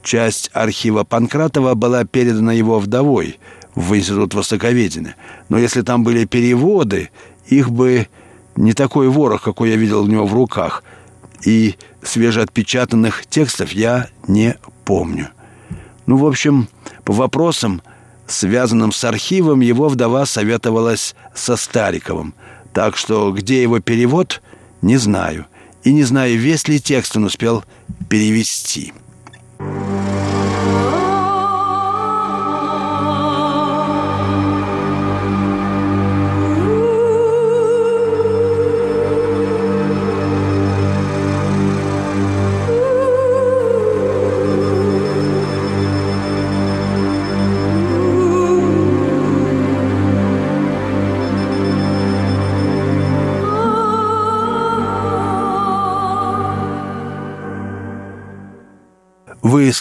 Часть 0.02 0.50
архива 0.52 1.04
Панкратова 1.04 1.74
была 1.74 2.04
передана 2.04 2.52
его 2.52 2.78
вдовой 2.78 3.38
в 3.74 3.96
Институт 3.96 4.34
Востоковедения. 4.34 5.16
Но 5.48 5.58
если 5.58 5.82
там 5.82 6.04
были 6.04 6.24
переводы, 6.24 7.10
их 7.46 7.70
бы 7.70 8.08
не 8.56 8.72
такой 8.72 9.08
ворох, 9.08 9.42
какой 9.42 9.70
я 9.70 9.76
видел 9.76 10.02
у 10.02 10.06
него 10.06 10.26
в 10.26 10.34
руках– 10.34 10.82
и 11.44 11.76
свежеотпечатанных 12.02 13.26
текстов 13.26 13.72
я 13.72 14.08
не 14.26 14.56
помню. 14.84 15.28
Ну, 16.06 16.16
в 16.16 16.26
общем, 16.26 16.68
по 17.04 17.12
вопросам, 17.12 17.82
связанным 18.26 18.92
с 18.92 19.04
архивом, 19.04 19.60
его 19.60 19.88
вдова 19.88 20.26
советовалась 20.26 21.14
со 21.34 21.56
Стариковым. 21.56 22.34
Так 22.72 22.96
что 22.96 23.30
где 23.32 23.62
его 23.62 23.80
перевод, 23.80 24.42
не 24.82 24.96
знаю. 24.96 25.46
И 25.84 25.92
не 25.92 26.02
знаю, 26.02 26.38
весь 26.38 26.66
ли 26.66 26.80
текст 26.80 27.16
он 27.16 27.24
успел 27.24 27.62
перевести. 28.08 28.92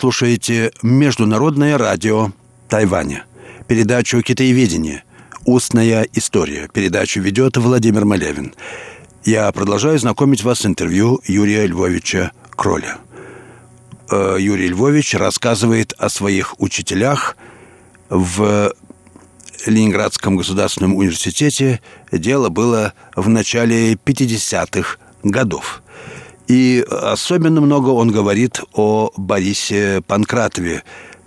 Слушаете 0.03 0.73
Международное 0.81 1.77
радио 1.77 2.33
Тайваня, 2.67 3.23
передачу 3.69 4.21
«Китаеведение. 4.21 5.05
Устная 5.45 6.05
история». 6.11 6.67
Передачу 6.67 7.21
ведет 7.21 7.55
Владимир 7.55 8.03
Малявин. 8.03 8.53
Я 9.23 9.49
продолжаю 9.53 9.97
знакомить 9.97 10.43
вас 10.43 10.59
с 10.59 10.65
интервью 10.65 11.21
Юрия 11.25 11.65
Львовича 11.67 12.33
Кроля. 12.49 12.97
Э, 14.11 14.35
Юрий 14.37 14.67
Львович 14.67 15.15
рассказывает 15.15 15.93
о 15.93 16.09
своих 16.09 16.59
учителях 16.59 17.37
в 18.09 18.73
Ленинградском 19.65 20.35
государственном 20.35 20.95
университете. 20.95 21.79
Дело 22.11 22.49
было 22.49 22.91
в 23.15 23.29
начале 23.29 23.93
50-х 23.93 24.97
годов. 25.23 25.82
И 26.53 26.85
особенно 26.87 27.61
много 27.61 27.89
он 27.89 28.11
говорит 28.11 28.61
о 28.73 29.11
Борисе 29.17 30.03
Панкратове, 30.05 30.83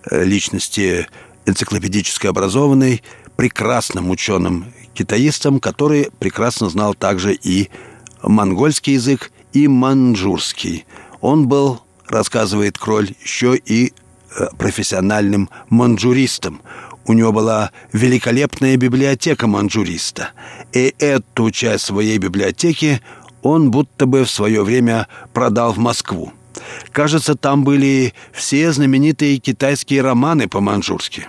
э, 0.09 0.23
личности 0.23 1.09
энциклопедически 1.47 2.29
образованной, 2.29 3.03
прекрасным 3.35 4.11
ученым 4.11 4.67
китаистом, 4.95 5.59
который 5.59 6.11
прекрасно 6.21 6.69
знал 6.69 6.95
также 6.95 7.35
и 7.35 7.71
монгольский 8.23 8.93
язык, 8.93 9.33
и 9.53 9.67
манжурский. 9.67 10.87
Он 11.21 11.49
был, 11.49 11.81
рассказывает 12.07 12.79
Кроль, 12.79 13.11
еще 13.21 13.57
и 13.57 13.95
э, 14.39 14.47
профессиональным 14.57 15.51
манжуристом. 15.71 16.62
У 17.05 17.15
него 17.15 17.33
была 17.33 17.73
великолепная 17.93 18.77
библиотека 18.77 19.49
манжуриста. 19.49 20.31
И 20.73 20.95
эту 21.01 21.51
часть 21.51 21.87
своей 21.87 22.19
библиотеки 22.19 23.01
он 23.47 23.71
будто 23.71 24.07
бы 24.07 24.25
в 24.25 24.31
свое 24.31 24.63
время 24.65 25.07
продал 25.33 25.73
в 25.73 25.79
Москву. 25.79 26.33
Кажется, 26.91 27.37
там 27.37 27.65
были 27.65 28.13
все 28.33 28.73
знаменитые 28.73 29.39
китайские 29.39 30.03
романы 30.03 30.49
по-манжурски. 30.49 31.29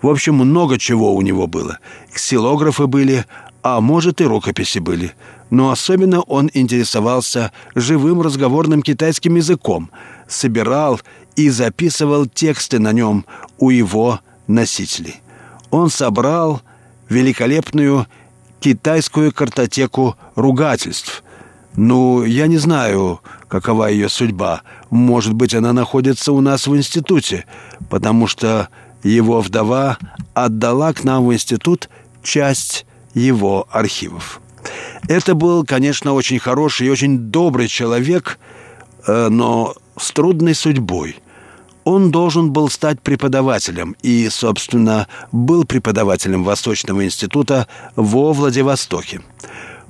В 0.00 0.08
общем, 0.08 0.36
много 0.36 0.78
чего 0.78 1.14
у 1.14 1.20
него 1.22 1.46
было. 1.46 1.78
Ксилографы 2.12 2.86
были, 2.86 3.26
а 3.62 3.80
может 3.80 4.20
и 4.20 4.24
рукописи 4.24 4.78
были. 4.78 5.12
Но 5.50 5.70
особенно 5.70 6.22
он 6.22 6.50
интересовался 6.54 7.52
живым 7.74 8.22
разговорным 8.22 8.82
китайским 8.82 9.36
языком, 9.36 9.90
собирал 10.28 11.00
и 11.34 11.50
записывал 11.50 12.26
тексты 12.26 12.78
на 12.78 12.92
нем 12.92 13.26
у 13.58 13.70
его 13.70 14.20
носителей. 14.46 15.20
Он 15.70 15.90
собрал 15.90 16.62
великолепную 17.08 18.06
китайскую 18.60 19.32
картотеку 19.32 20.16
ругательств, 20.34 21.22
ну, 21.76 22.24
я 22.24 22.46
не 22.46 22.56
знаю, 22.56 23.20
какова 23.48 23.88
ее 23.90 24.08
судьба. 24.08 24.62
Может 24.90 25.34
быть, 25.34 25.54
она 25.54 25.72
находится 25.72 26.32
у 26.32 26.40
нас 26.40 26.66
в 26.66 26.76
институте, 26.76 27.44
потому 27.90 28.26
что 28.26 28.68
его 29.02 29.40
вдова 29.40 29.98
отдала 30.34 30.92
к 30.92 31.04
нам 31.04 31.26
в 31.26 31.32
институт 31.34 31.90
часть 32.22 32.86
его 33.14 33.68
архивов. 33.70 34.40
Это 35.08 35.34
был, 35.34 35.64
конечно, 35.64 36.14
очень 36.14 36.38
хороший 36.38 36.86
и 36.86 36.90
очень 36.90 37.18
добрый 37.18 37.68
человек, 37.68 38.38
э, 39.06 39.28
но 39.28 39.74
с 39.98 40.10
трудной 40.12 40.54
судьбой. 40.54 41.16
Он 41.84 42.10
должен 42.10 42.50
был 42.50 42.68
стать 42.68 43.00
преподавателем 43.00 43.94
и, 44.02 44.28
собственно, 44.28 45.06
был 45.30 45.64
преподавателем 45.64 46.42
Восточного 46.42 47.04
института 47.04 47.68
во 47.94 48.32
Владивостоке. 48.32 49.20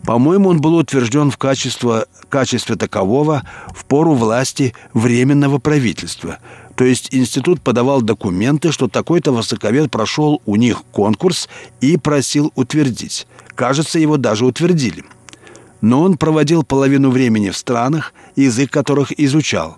По-моему, 0.06 0.50
он 0.50 0.60
был 0.60 0.76
утвержден 0.76 1.32
в 1.32 1.36
качестве, 1.36 2.06
качестве 2.28 2.76
такового 2.76 3.42
в 3.74 3.84
пору 3.84 4.14
власти 4.14 4.72
Временного 4.94 5.58
правительства. 5.58 6.38
То 6.76 6.84
есть 6.84 7.08
институт 7.12 7.60
подавал 7.60 8.02
документы, 8.02 8.70
что 8.70 8.86
такой-то 8.86 9.32
высоковед 9.32 9.90
прошел 9.90 10.40
у 10.46 10.56
них 10.56 10.84
конкурс 10.92 11.48
и 11.80 11.96
просил 11.96 12.52
утвердить. 12.54 13.26
Кажется, 13.54 13.98
его 13.98 14.16
даже 14.16 14.46
утвердили. 14.46 15.04
но 15.82 16.02
он 16.02 16.16
проводил 16.16 16.62
половину 16.64 17.10
времени 17.10 17.50
в 17.50 17.56
странах, 17.56 18.14
язык 18.34 18.70
которых 18.70 19.12
изучал. 19.20 19.76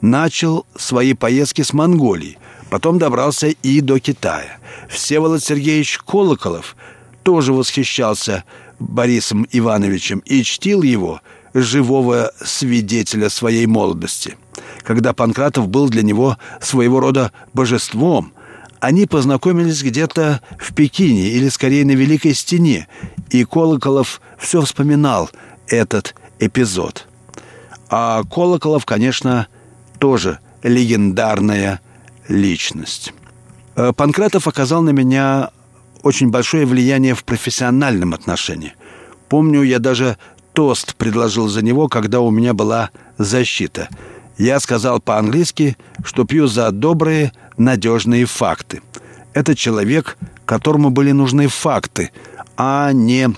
Начал 0.00 0.66
свои 0.76 1.12
поездки 1.14 1.62
с 1.62 1.72
Монголии, 1.72 2.38
потом 2.70 2.98
добрался 2.98 3.48
и 3.48 3.80
до 3.80 3.98
Китая. 3.98 4.58
Всеволод 4.88 5.42
Сергеевич 5.42 5.98
Колоколов 5.98 6.76
тоже 7.22 7.52
восхищался 7.52 8.44
Борисом 8.78 9.46
Ивановичем 9.50 10.20
и 10.20 10.42
чтил 10.42 10.82
его, 10.82 11.20
живого 11.54 12.32
свидетеля 12.44 13.30
своей 13.30 13.66
молодости. 13.66 14.36
Когда 14.82 15.12
Панкратов 15.12 15.68
был 15.68 15.88
для 15.88 16.02
него 16.02 16.36
своего 16.60 17.00
рода 17.00 17.32
божеством, 17.54 18.32
они 18.80 19.06
познакомились 19.06 19.82
где-то 19.82 20.40
в 20.58 20.74
Пекине 20.74 21.28
или 21.30 21.48
скорее 21.48 21.84
на 21.84 21.92
Великой 21.92 22.34
Стене, 22.34 22.88
и 23.30 23.44
Колоколов 23.44 24.20
все 24.38 24.60
вспоминал 24.60 25.30
этот 25.66 26.14
эпизод. 26.38 27.06
А 27.88 28.22
Колоколов, 28.24 28.84
конечно, 28.84 29.48
тоже 29.98 30.38
легендарная 30.62 31.80
личность. 32.28 33.12
Э, 33.76 33.92
Панкратов 33.92 34.46
оказал 34.46 34.82
на 34.82 34.90
меня 34.90 35.50
очень 36.06 36.30
большое 36.30 36.66
влияние 36.66 37.14
в 37.14 37.24
профессиональном 37.24 38.14
отношении. 38.14 38.74
Помню, 39.28 39.62
я 39.62 39.80
даже 39.80 40.16
тост 40.52 40.94
предложил 40.94 41.48
за 41.48 41.62
него, 41.62 41.88
когда 41.88 42.20
у 42.20 42.30
меня 42.30 42.54
была 42.54 42.90
защита. 43.18 43.88
Я 44.38 44.60
сказал 44.60 45.00
по-английски, 45.00 45.76
что 46.04 46.24
пью 46.24 46.46
за 46.46 46.70
добрые, 46.70 47.32
надежные 47.58 48.24
факты. 48.24 48.82
Это 49.34 49.56
человек, 49.56 50.16
которому 50.44 50.90
были 50.90 51.10
нужны 51.10 51.48
факты, 51.48 52.12
а 52.56 52.92
не 52.92 53.30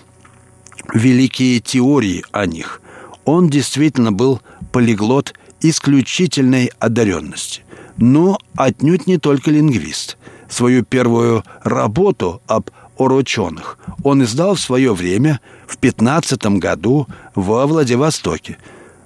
великие 0.92 1.61
теории 1.61 2.22
о 2.33 2.44
них. 2.44 2.83
Он 3.24 3.48
действительно 3.48 4.12
был 4.12 4.42
полиглот 4.72 5.35
исключительной 5.62 6.70
одаренности. 6.78 7.62
Но 7.96 8.38
отнюдь 8.57 9.07
не 9.07 9.16
только 9.16 9.50
лингвист. 9.50 10.18
Свою 10.48 10.84
первую 10.84 11.44
работу 11.62 12.40
об 12.46 12.70
орученых 12.98 13.78
он 14.02 14.22
издал 14.24 14.54
в 14.54 14.61
свое 14.61 14.94
время, 14.94 15.40
в 15.66 15.78
15 15.78 16.58
году, 16.58 17.06
во 17.34 17.66
Владивостоке. 17.66 18.58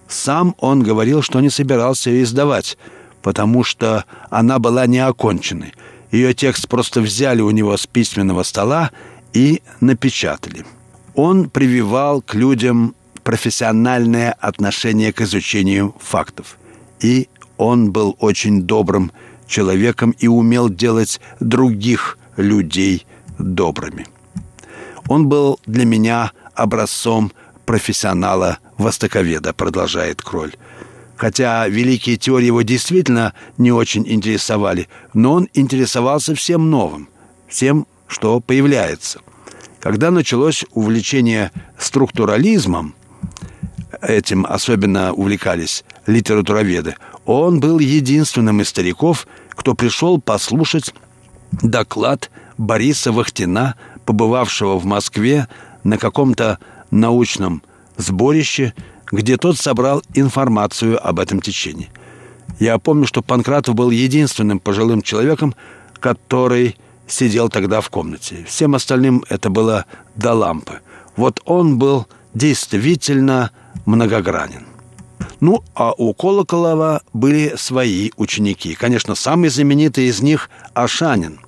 Сам 0.08 0.54
он 0.58 0.82
говорил, 0.82 1.22
что 1.22 1.40
не 1.40 1.50
собирался 1.50 2.10
ее 2.10 2.24
издавать, 2.24 2.78
потому 3.22 3.64
что 3.64 4.04
она 4.30 4.58
была 4.58 4.86
неоконченной. 4.86 5.74
Ее 6.10 6.34
текст 6.34 6.68
просто 6.68 7.00
взяли 7.00 7.40
у 7.40 7.50
него 7.50 7.76
с 7.76 7.86
письменного 7.86 8.42
стола 8.42 8.90
и 9.32 9.62
напечатали. 9.80 10.66
Он 11.14 11.48
прививал 11.48 12.20
к 12.22 12.34
людям 12.34 12.94
профессиональное 13.22 14.32
отношение 14.32 15.12
к 15.12 15.22
изучению 15.22 15.94
фактов. 16.00 16.58
И 17.00 17.28
он 17.56 17.92
был 17.92 18.16
очень 18.18 18.62
добрым 18.62 19.12
человеком 19.52 20.14
и 20.18 20.26
умел 20.26 20.68
делать 20.68 21.20
других 21.38 22.18
людей 22.36 23.06
добрыми. 23.38 24.06
Он 25.08 25.28
был 25.28 25.60
для 25.66 25.84
меня 25.84 26.32
образцом 26.54 27.32
профессионала-востоковеда, 27.66 29.52
продолжает 29.52 30.22
Кроль. 30.22 30.54
Хотя 31.16 31.68
великие 31.68 32.16
теории 32.16 32.46
его 32.46 32.62
действительно 32.62 33.34
не 33.58 33.70
очень 33.70 34.04
интересовали, 34.08 34.88
но 35.14 35.34
он 35.34 35.48
интересовался 35.54 36.34
всем 36.34 36.70
новым, 36.70 37.08
всем, 37.46 37.86
что 38.08 38.40
появляется. 38.40 39.20
Когда 39.80 40.10
началось 40.10 40.64
увлечение 40.72 41.52
структурализмом, 41.78 42.94
этим 44.00 44.46
особенно 44.48 45.12
увлекались 45.12 45.84
литературоведы, 46.06 46.96
он 47.24 47.60
был 47.60 47.78
единственным 47.78 48.60
из 48.60 48.68
стариков, 48.68 49.26
кто 49.54 49.74
пришел 49.74 50.20
послушать 50.20 50.94
доклад 51.50 52.30
Бориса 52.58 53.12
Вахтина, 53.12 53.74
побывавшего 54.04 54.78
в 54.78 54.84
Москве 54.84 55.48
на 55.84 55.98
каком-то 55.98 56.58
научном 56.90 57.62
сборище, 57.96 58.74
где 59.10 59.36
тот 59.36 59.58
собрал 59.58 60.02
информацию 60.14 61.04
об 61.06 61.18
этом 61.18 61.40
течении. 61.40 61.90
Я 62.58 62.78
помню, 62.78 63.06
что 63.06 63.22
Панкратов 63.22 63.74
был 63.74 63.90
единственным 63.90 64.58
пожилым 64.58 65.02
человеком, 65.02 65.54
который 66.00 66.76
сидел 67.06 67.48
тогда 67.48 67.80
в 67.80 67.90
комнате. 67.90 68.44
Всем 68.46 68.74
остальным 68.74 69.24
это 69.28 69.50
было 69.50 69.84
до 70.16 70.32
лампы. 70.32 70.80
Вот 71.16 71.40
он 71.44 71.78
был 71.78 72.06
действительно 72.34 73.50
многогранен. 73.84 74.66
Ну, 75.40 75.62
а 75.74 75.92
у 75.92 76.14
Колоколова 76.14 77.02
были 77.12 77.54
свои 77.56 78.10
ученики. 78.16 78.74
Конечно, 78.74 79.14
самый 79.14 79.50
знаменитый 79.50 80.06
из 80.06 80.22
них– 80.22 80.50
Ашанин. 80.74 81.40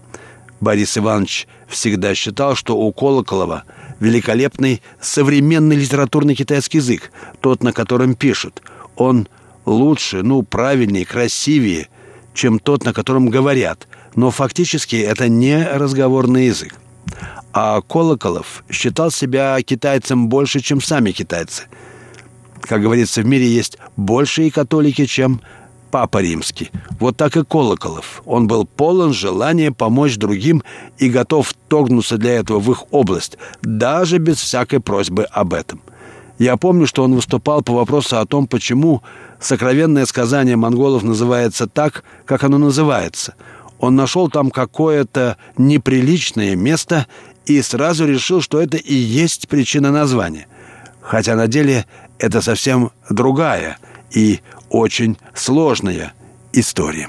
Борис 0.61 0.97
Иванович 0.97 1.47
всегда 1.69 2.15
считал, 2.15 2.55
что 2.55 2.77
у 2.77 2.93
Колоколова 2.93 3.65
великолепный 4.01 4.83
современный 5.01 5.77
литературный 5.77 6.35
китайский 6.35 6.79
язык, 6.79 7.11
тот, 7.41 7.63
на 7.63 7.73
котором 7.73 8.15
пишут. 8.15 8.63
Он 8.97 9.29
лучше, 9.67 10.23
ну, 10.23 10.43
правильнее, 10.43 11.07
красивее, 11.07 11.89
чем 12.33 12.59
тот, 12.59 12.85
на 12.85 12.93
котором 12.93 13.29
говорят. 13.29 13.89
Но 14.15 14.31
фактически 14.31 14.97
это 14.97 15.29
не 15.29 15.63
разговорный 15.65 16.47
язык. 16.47 16.75
А 17.53 17.81
Колоколов 17.83 18.65
считал 18.71 19.11
себя 19.11 19.61
китайцем 19.63 20.29
больше, 20.29 20.61
чем 20.61 20.81
сами 20.81 21.13
китайцы. 21.13 21.65
Как 22.67 22.81
говорится, 22.81 23.21
в 23.21 23.27
мире 23.27 23.47
есть 23.47 23.77
большие 23.97 24.51
католики, 24.51 25.05
чем 25.05 25.41
Папа 25.91 26.19
Римский. 26.19 26.71
Вот 26.99 27.17
так 27.17 27.37
и 27.37 27.45
Колоколов. 27.45 28.23
Он 28.25 28.49
был 28.49 28.65
полон 28.67 29.13
желания 29.13 29.71
помочь 29.71 30.17
другим 30.17 30.65
и 30.99 31.09
готов 31.09 31.53
торгнуться 31.69 32.17
для 32.17 32.33
этого 32.33 32.59
в 32.59 32.71
их 32.71 32.85
область, 32.91 33.39
даже 33.63 34.19
без 34.19 34.39
всякой 34.39 34.81
просьбы 34.81 35.25
об 35.25 35.55
этом. 35.55 35.83
Я 36.39 36.57
помню, 36.57 36.87
что 36.87 37.05
он 37.05 37.15
выступал 37.15 37.63
по 37.63 37.75
вопросу 37.75 38.19
о 38.19 38.27
том, 38.27 38.49
почему 38.49 39.03
сокровенное 39.39 40.05
сказание 40.07 40.57
монголов 40.57 41.05
называется 41.05 41.69
так, 41.69 42.03
как 42.25 42.43
оно 42.43 42.59
называется. 42.59 43.35
Он 43.79 43.95
нашел 43.95 44.29
там 44.29 44.51
какое-то 44.51 45.37
неприличное 45.57 46.57
место 46.57 47.07
и 47.47 47.61
сразу 47.63 48.07
решил, 48.07 48.41
что 48.41 48.61
это 48.61 48.79
и 48.79 48.95
есть 48.95 49.49
причина 49.49 49.93
названия. 49.93 50.49
Хотя 51.01 51.37
на 51.37 51.47
деле 51.47 51.85
это 52.19 52.41
совсем 52.41 52.91
другая 53.11 53.79
и 54.11 54.41
очень 54.71 55.19
сложная 55.35 56.15
история. 56.53 57.09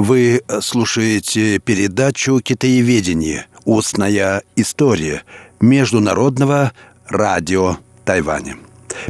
Вы 0.00 0.42
слушаете 0.60 1.58
передачу 1.58 2.38
«Китаеведение. 2.38 3.46
Устная 3.64 4.44
история» 4.54 5.24
Международного 5.58 6.70
радио 7.08 7.78
Тайваня. 8.04 8.58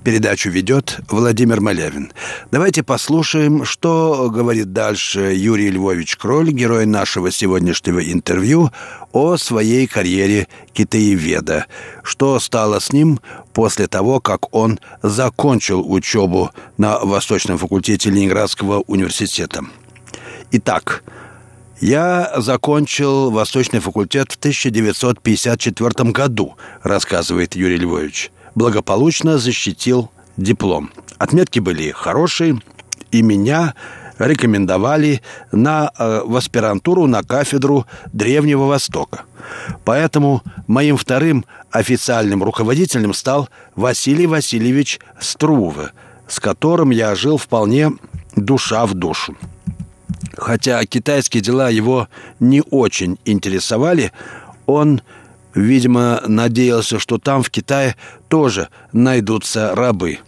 Передачу 0.02 0.48
ведет 0.48 1.00
Владимир 1.10 1.60
Малявин. 1.60 2.10
Давайте 2.50 2.82
послушаем, 2.82 3.66
что 3.66 4.30
говорит 4.30 4.72
дальше 4.72 5.34
Юрий 5.36 5.68
Львович 5.68 6.16
Кроль, 6.16 6.52
герой 6.52 6.86
нашего 6.86 7.30
сегодняшнего 7.30 8.00
интервью, 8.00 8.72
о 9.12 9.36
своей 9.36 9.86
карьере 9.86 10.48
китаеведа. 10.72 11.66
Что 12.02 12.40
стало 12.40 12.78
с 12.78 12.94
ним 12.94 13.20
после 13.52 13.88
того, 13.88 14.20
как 14.20 14.54
он 14.54 14.80
закончил 15.02 15.84
учебу 15.86 16.50
на 16.78 16.98
Восточном 16.98 17.58
факультете 17.58 18.08
Ленинградского 18.08 18.84
университета. 18.86 19.66
Итак, 20.50 21.04
я 21.78 22.32
закончил 22.38 23.30
Восточный 23.30 23.80
факультет 23.80 24.32
в 24.32 24.36
1954 24.36 26.10
году, 26.10 26.56
рассказывает 26.82 27.54
Юрий 27.54 27.76
Львович. 27.76 28.30
Благополучно 28.54 29.36
защитил 29.36 30.10
диплом. 30.38 30.90
Отметки 31.18 31.58
были 31.58 31.90
хорошие, 31.90 32.62
и 33.10 33.20
меня 33.20 33.74
рекомендовали 34.18 35.20
на 35.52 35.92
э, 35.98 36.22
в 36.24 36.34
аспирантуру 36.34 37.06
на 37.06 37.22
кафедру 37.22 37.86
Древнего 38.14 38.64
Востока. 38.64 39.24
Поэтому 39.84 40.42
моим 40.66 40.96
вторым 40.96 41.44
официальным 41.70 42.42
руководителем 42.42 43.12
стал 43.12 43.50
Василий 43.76 44.26
Васильевич 44.26 44.98
Струве, 45.20 45.90
с 46.26 46.40
которым 46.40 46.88
я 46.88 47.14
жил 47.14 47.36
вполне 47.36 47.92
душа 48.34 48.86
в 48.86 48.94
душу. 48.94 49.36
Хотя 50.38 50.84
китайские 50.84 51.42
дела 51.42 51.68
его 51.68 52.08
не 52.38 52.62
очень 52.70 53.18
интересовали, 53.24 54.12
он, 54.66 55.02
видимо, 55.52 56.22
надеялся, 56.26 57.00
что 57.00 57.18
там, 57.18 57.42
в 57.42 57.50
Китае, 57.50 57.96
тоже 58.28 58.68
найдутся 58.92 59.74
рабы. 59.74 60.20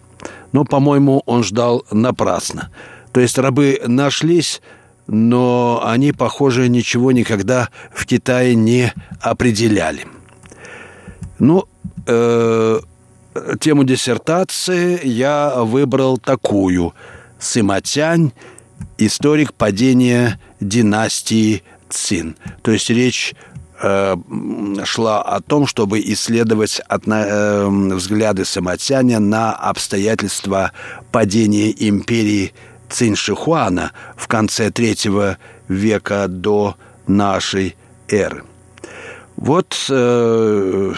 Но, 0.51 0.65
по-моему, 0.65 1.23
он 1.25 1.43
ждал 1.43 1.85
напрасно. 1.91 2.69
То 3.13 3.21
есть 3.21 3.37
рабы 3.37 3.81
нашлись, 3.87 4.61
но 5.07 5.81
они, 5.85 6.11
похоже, 6.11 6.67
ничего 6.67 7.13
никогда 7.13 7.69
в 7.93 8.05
Китае 8.05 8.55
не 8.55 8.93
определяли. 9.21 10.05
Ну, 11.39 11.65
э, 12.05 12.79
тему 13.61 13.85
диссертации 13.85 14.99
я 15.07 15.63
выбрал 15.63 16.17
такую. 16.17 16.93
Сыматянь 17.39 18.33
историк 18.97 19.53
падения 19.53 20.39
династии 20.59 21.63
Цин. 21.89 22.35
То 22.61 22.71
есть 22.71 22.89
речь 22.89 23.35
э, 23.81 24.15
шла 24.85 25.21
о 25.21 25.41
том, 25.41 25.67
чтобы 25.67 25.99
исследовать 25.99 26.81
отно, 26.87 27.25
э, 27.27 27.67
взгляды 27.67 28.45
Самотяня 28.45 29.19
на 29.19 29.53
обстоятельства 29.53 30.71
падения 31.11 31.71
империи 31.71 32.53
Цин 32.89 33.15
Шихуана 33.15 33.91
в 34.15 34.27
конце 34.27 34.69
третьего 34.71 35.37
века 35.67 36.27
до 36.27 36.75
нашей 37.07 37.75
эры. 38.07 38.43
Вот 39.37 39.87
э, 39.89 40.93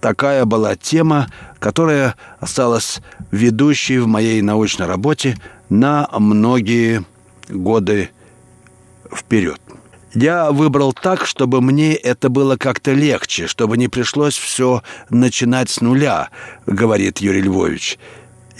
такая 0.00 0.44
была 0.44 0.76
тема, 0.76 1.28
которая 1.58 2.16
осталась 2.38 3.00
ведущей 3.30 3.98
в 3.98 4.06
моей 4.06 4.42
научной 4.42 4.86
работе 4.86 5.38
на 5.72 6.06
многие 6.18 7.04
годы 7.48 8.10
вперед. 9.10 9.58
Я 10.14 10.52
выбрал 10.52 10.92
так, 10.92 11.24
чтобы 11.24 11.62
мне 11.62 11.94
это 11.94 12.28
было 12.28 12.58
как-то 12.58 12.92
легче, 12.92 13.46
чтобы 13.46 13.78
не 13.78 13.88
пришлось 13.88 14.36
все 14.36 14.82
начинать 15.08 15.70
с 15.70 15.80
нуля, 15.80 16.28
говорит 16.66 17.18
Юрий 17.18 17.40
Львович. 17.40 17.98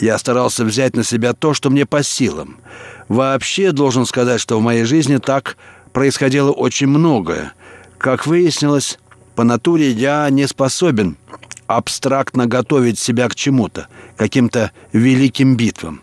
Я 0.01 0.17
старался 0.17 0.65
взять 0.65 0.97
на 0.97 1.05
себя 1.05 1.35
то, 1.35 1.53
что 1.53 1.69
мне 1.69 1.85
по 1.85 2.03
силам. 2.03 2.57
Вообще, 3.09 3.73
должен 3.73 4.07
сказать, 4.07 4.41
что 4.41 4.59
в 4.59 4.63
моей 4.63 4.85
жизни 4.85 5.19
так 5.19 5.59
происходило 5.93 6.51
очень 6.51 6.87
многое. 6.87 7.53
Как 7.99 8.27
выяснилось, 8.27 8.99
по 9.35 9.45
натуре 9.45 9.91
я 9.91 10.31
не 10.31 10.49
способен 10.49 11.19
абстрактно 11.67 12.47
готовить 12.47 12.99
себя 12.99 13.29
к 13.29 13.35
чему-то, 13.35 13.89
каким-то 14.17 14.71
великим 14.93 15.57
битвам. 15.57 16.01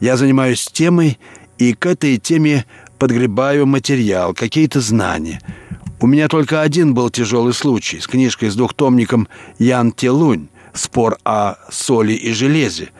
Я 0.00 0.16
занимаюсь 0.16 0.66
темой, 0.72 1.18
и 1.58 1.74
к 1.74 1.86
этой 1.86 2.16
теме 2.16 2.64
подгребаю 2.98 3.66
материал, 3.66 4.34
какие-то 4.34 4.80
знания. 4.80 5.40
У 6.00 6.06
меня 6.06 6.28
только 6.28 6.62
один 6.62 6.94
был 6.94 7.10
тяжелый 7.10 7.52
случай 7.52 8.00
с 8.00 8.06
книжкой 8.06 8.48
с 8.48 8.56
двухтомником 8.56 9.28
Ян 9.58 9.92
Телунь 9.92 10.48
«Спор 10.72 11.18
о 11.24 11.56
соли 11.70 12.14
и 12.14 12.32
железе». 12.32 12.90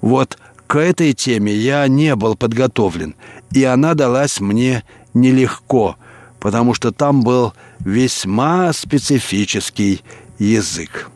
Вот 0.00 0.38
к 0.66 0.76
этой 0.76 1.12
теме 1.12 1.54
я 1.54 1.86
не 1.88 2.16
был 2.16 2.36
подготовлен, 2.36 3.14
и 3.52 3.62
она 3.64 3.94
далась 3.94 4.40
мне 4.40 4.84
нелегко, 5.12 5.96
потому 6.40 6.72
что 6.72 6.92
там 6.92 7.22
был 7.22 7.52
весьма 7.80 8.72
специфический 8.72 10.00
язык. 10.38 11.10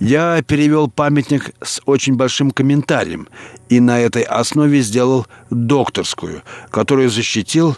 Я 0.00 0.42
перевел 0.42 0.88
памятник 0.88 1.52
с 1.62 1.80
очень 1.86 2.16
большим 2.16 2.50
комментарием 2.50 3.28
и 3.68 3.80
на 3.80 4.00
этой 4.00 4.22
основе 4.22 4.80
сделал 4.80 5.26
докторскую, 5.50 6.42
которую 6.70 7.10
защитил 7.10 7.76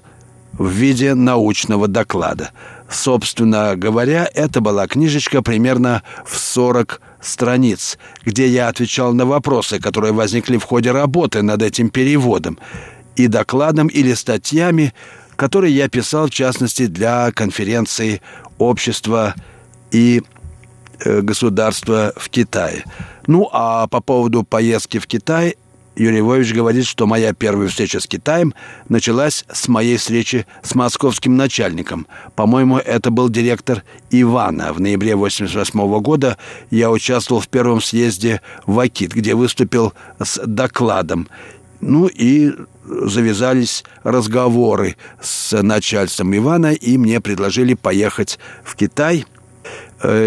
в 0.53 0.68
виде 0.68 1.14
научного 1.14 1.88
доклада. 1.88 2.51
Собственно 2.90 3.77
говоря, 3.77 4.29
это 4.33 4.61
была 4.61 4.87
книжечка 4.87 5.42
примерно 5.42 6.03
в 6.25 6.38
40 6.38 7.01
страниц, 7.20 7.99
где 8.25 8.46
я 8.46 8.68
отвечал 8.68 9.12
на 9.12 9.27
вопросы, 9.27 9.81
которые 9.81 10.12
возникли 10.12 10.57
в 10.57 10.64
ходе 10.64 10.92
работы 10.92 11.42
над 11.42 11.62
этим 11.62 11.90
переводом, 11.90 12.59
и 13.16 13.27
докладом 13.27 13.88
или 13.88 14.14
статьями, 14.14 14.94
которые 15.37 15.75
я 15.75 15.88
писал, 15.88 16.27
в 16.27 16.31
частности, 16.31 16.87
для 16.87 17.33
конференции 17.33 18.22
общества 18.59 19.35
и 19.90 20.22
государства 21.04 22.12
в 22.16 22.28
Китае. 22.28 22.85
Ну, 23.26 23.48
а 23.52 23.87
по 23.88 24.00
поводу 24.00 24.44
поездки 24.44 24.98
в 24.98 25.06
Китай 25.06 25.56
Юрий 25.96 26.18
Львович 26.18 26.52
говорит, 26.52 26.85
что 26.85 27.06
моя 27.06 27.32
первая 27.32 27.68
встреча 27.68 28.00
с 28.00 28.06
Китаем 28.06 28.54
началась 28.88 29.46
с 29.50 29.66
моей 29.66 29.96
встречи 29.96 30.46
с 30.62 30.74
московским 30.74 31.37
начальником. 31.37 32.06
По-моему, 32.35 32.76
это 32.76 33.11
был 33.11 33.30
директор 33.30 33.82
Ивана. 34.11 34.74
В 34.74 34.80
ноябре 34.80 35.14
1988 35.14 36.02
года 36.02 36.37
я 36.70 36.90
участвовал 36.90 37.40
в 37.40 37.48
первом 37.48 37.80
съезде 37.80 38.42
в 38.66 38.78
Акит, 38.78 39.14
где 39.14 39.35
выступил 39.35 39.94
с 40.22 40.38
докладом. 40.46 41.28
Ну 41.80 42.06
и 42.09 42.52
завязались 42.85 43.85
разговоры 44.02 44.96
с 45.20 45.61
начальством 45.62 46.37
Ивана, 46.37 46.72
и 46.72 46.98
мне 46.98 47.20
предложили 47.20 47.74
поехать 47.74 48.38
в 48.64 48.76
Китай– 48.76 49.24
Э, 49.36 49.36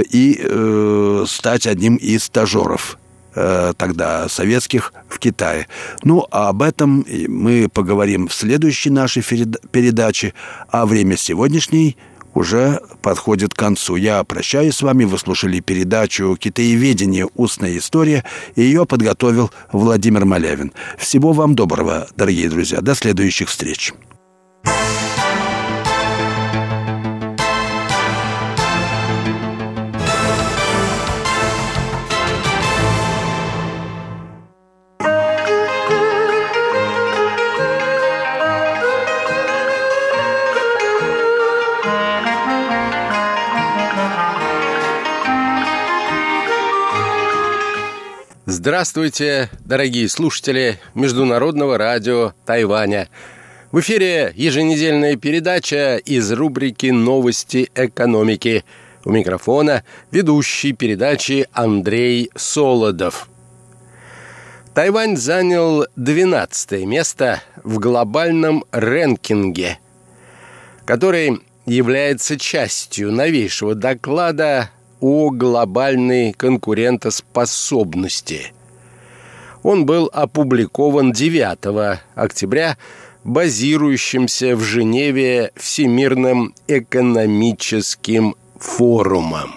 и 0.09 0.39
э, 0.41 1.25
стать 1.27 1.67
одним 1.67 1.95
из 1.95 2.25
стажеров 2.25 2.97
э, 3.35 3.73
тогда 3.77 4.27
советских 4.27 4.93
в 5.07 5.19
Китае. 5.19 5.67
Ну, 6.03 6.25
а 6.31 6.49
об 6.49 6.61
этом 6.61 7.05
мы 7.27 7.69
поговорим 7.71 8.27
в 8.27 8.33
следующей 8.33 8.89
нашей 8.89 9.23
передаче, 9.71 10.33
а 10.69 10.85
время 10.85 11.17
сегодняшней 11.17 11.97
уже 12.33 12.81
подходит 13.01 13.53
к 13.53 13.57
концу. 13.57 13.95
Я 13.95 14.23
прощаюсь 14.23 14.75
с 14.75 14.81
вами. 14.81 15.03
Вы 15.03 15.17
слушали 15.17 15.59
передачу 15.59 16.35
«Китаеведение. 16.39 17.27
Устная 17.35 17.77
история». 17.77 18.23
И 18.55 18.61
ее 18.61 18.85
подготовил 18.85 19.51
Владимир 19.71 20.25
Малявин. 20.25 20.71
Всего 20.97 21.33
вам 21.33 21.55
доброго, 21.55 22.07
дорогие 22.15 22.49
друзья. 22.49 22.81
До 22.81 22.95
следующих 22.95 23.49
встреч. 23.49 23.93
Здравствуйте, 48.61 49.49
дорогие 49.63 50.09
слушатели 50.09 50.81
Международного 50.93 51.77
радио 51.77 52.33
Тайваня. 52.45 53.07
В 53.71 53.79
эфире 53.79 54.33
еженедельная 54.35 55.15
передача 55.15 55.95
из 55.95 56.29
рубрики 56.33 56.87
«Новости 56.87 57.71
экономики». 57.73 58.65
У 59.05 59.11
микрофона 59.11 59.85
ведущий 60.11 60.73
передачи 60.73 61.47
Андрей 61.53 62.31
Солодов. 62.35 63.29
Тайвань 64.73 65.15
занял 65.15 65.85
12 65.95 66.85
место 66.85 67.41
в 67.63 67.79
глобальном 67.79 68.65
рэнкинге, 68.71 69.79
который 70.83 71.41
является 71.65 72.37
частью 72.37 73.13
новейшего 73.13 73.73
доклада 73.73 74.69
о 74.99 75.31
глобальной 75.31 76.33
конкурентоспособности. 76.33 78.53
Он 79.63 79.85
был 79.85 80.09
опубликован 80.13 81.11
9 81.11 81.99
октября 82.15 82.77
базирующимся 83.23 84.55
в 84.55 84.61
Женеве 84.61 85.51
Всемирным 85.55 86.53
экономическим 86.67 88.35
форумом. 88.57 89.55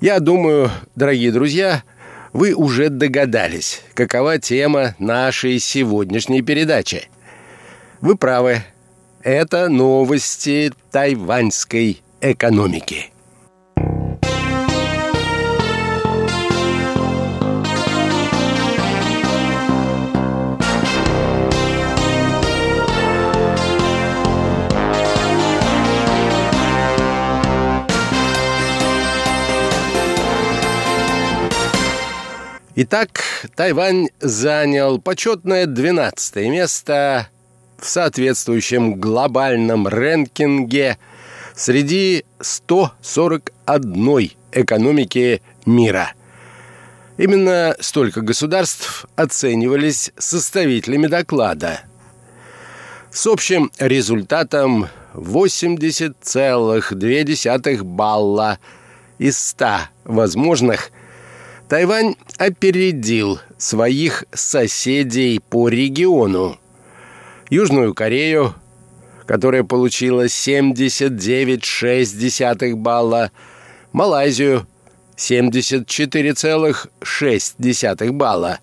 Я 0.00 0.20
думаю, 0.20 0.70
дорогие 0.96 1.30
друзья, 1.30 1.84
вы 2.32 2.54
уже 2.54 2.88
догадались, 2.88 3.82
какова 3.94 4.38
тема 4.38 4.94
нашей 4.98 5.58
сегодняшней 5.58 6.42
передачи. 6.42 7.08
Вы 8.00 8.16
правы, 8.16 8.62
это 9.22 9.68
новости 9.68 10.72
тайваньской 10.90 12.02
экономики. 12.20 13.11
Итак, 32.74 33.20
Тайвань 33.54 34.08
занял 34.20 34.98
почетное 34.98 35.66
12 35.66 36.36
место 36.48 37.28
в 37.78 37.86
соответствующем 37.86 38.94
глобальном 38.94 39.86
рэнкинге 39.86 40.96
среди 41.54 42.24
141 42.40 44.30
экономики 44.52 45.42
мира. 45.66 46.14
Именно 47.18 47.76
столько 47.78 48.22
государств 48.22 49.04
оценивались 49.16 50.10
составителями 50.16 51.08
доклада. 51.08 51.82
С 53.10 53.26
общим 53.26 53.70
результатом 53.78 54.88
80,2 55.12 57.82
балла 57.82 58.58
из 59.18 59.36
100 59.36 59.66
возможных– 60.04 60.90
Тайвань 61.72 62.16
опередил 62.36 63.40
своих 63.56 64.26
соседей 64.30 65.38
по 65.38 65.70
региону. 65.70 66.58
Южную 67.48 67.94
Корею, 67.94 68.54
которая 69.24 69.64
получила 69.64 70.26
79,6 70.26 72.74
балла, 72.74 73.30
Малайзию 73.92 74.66
74,6 75.16 78.10
балла 78.10 78.58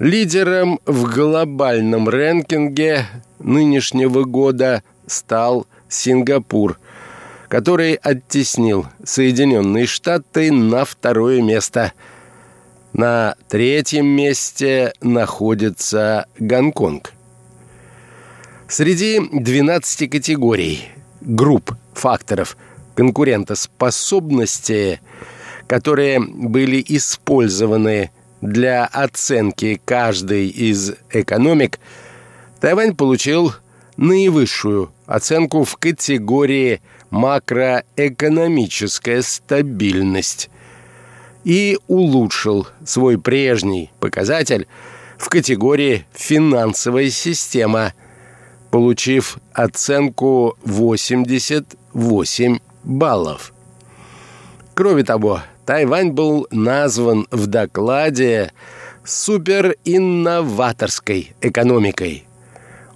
Лидером 0.00 0.80
в 0.84 1.04
глобальном 1.04 2.08
рэнкинге 2.08 3.06
нынешнего 3.38 4.24
года 4.24 4.82
стал 5.06 5.68
Сингапур, 5.88 6.80
который 7.46 7.94
оттеснил 7.94 8.86
Соединенные 9.04 9.86
Штаты 9.86 10.50
на 10.50 10.84
второе 10.84 11.40
место– 11.40 11.92
на 12.98 13.34
третьем 13.48 14.06
месте 14.06 14.92
находится 15.00 16.26
Гонконг. 16.40 17.12
Среди 18.66 19.20
12 19.20 20.10
категорий, 20.10 20.82
групп 21.20 21.76
факторов 21.94 22.56
конкурентоспособности, 22.96 25.00
которые 25.68 26.18
были 26.18 26.84
использованы 26.88 28.10
для 28.40 28.86
оценки 28.86 29.80
каждой 29.84 30.48
из 30.48 30.94
экономик, 31.12 31.78
Тайвань 32.60 32.96
получил 32.96 33.54
наивысшую 33.96 34.90
оценку 35.06 35.62
в 35.62 35.76
категории 35.76 36.82
макроэкономическая 37.10 39.22
стабильность 39.22 40.50
и 41.48 41.78
улучшил 41.88 42.68
свой 42.84 43.18
прежний 43.18 43.90
показатель 44.00 44.66
в 45.16 45.30
категории 45.30 46.04
«финансовая 46.12 47.08
система», 47.08 47.94
получив 48.70 49.38
оценку 49.54 50.58
88 50.66 52.58
баллов. 52.84 53.54
Кроме 54.74 55.04
того, 55.04 55.40
Тайвань 55.64 56.10
был 56.10 56.46
назван 56.50 57.26
в 57.30 57.46
докладе 57.46 58.52
суперинноваторской 59.02 61.32
экономикой. 61.40 62.26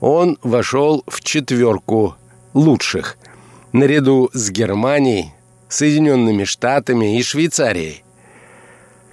Он 0.00 0.36
вошел 0.42 1.04
в 1.06 1.22
четверку 1.22 2.16
лучших, 2.52 3.16
наряду 3.72 4.28
с 4.34 4.50
Германией, 4.50 5.32
Соединенными 5.70 6.44
Штатами 6.44 7.18
и 7.18 7.22
Швейцарией 7.22 8.04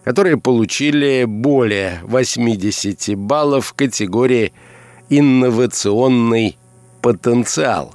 которые 0.10 0.38
получили 0.38 1.26
более 1.26 2.00
80 2.02 3.16
баллов 3.16 3.68
в 3.68 3.74
категории 3.74 4.54
«Инновационный 5.08 6.58
потенциал». 7.04 7.94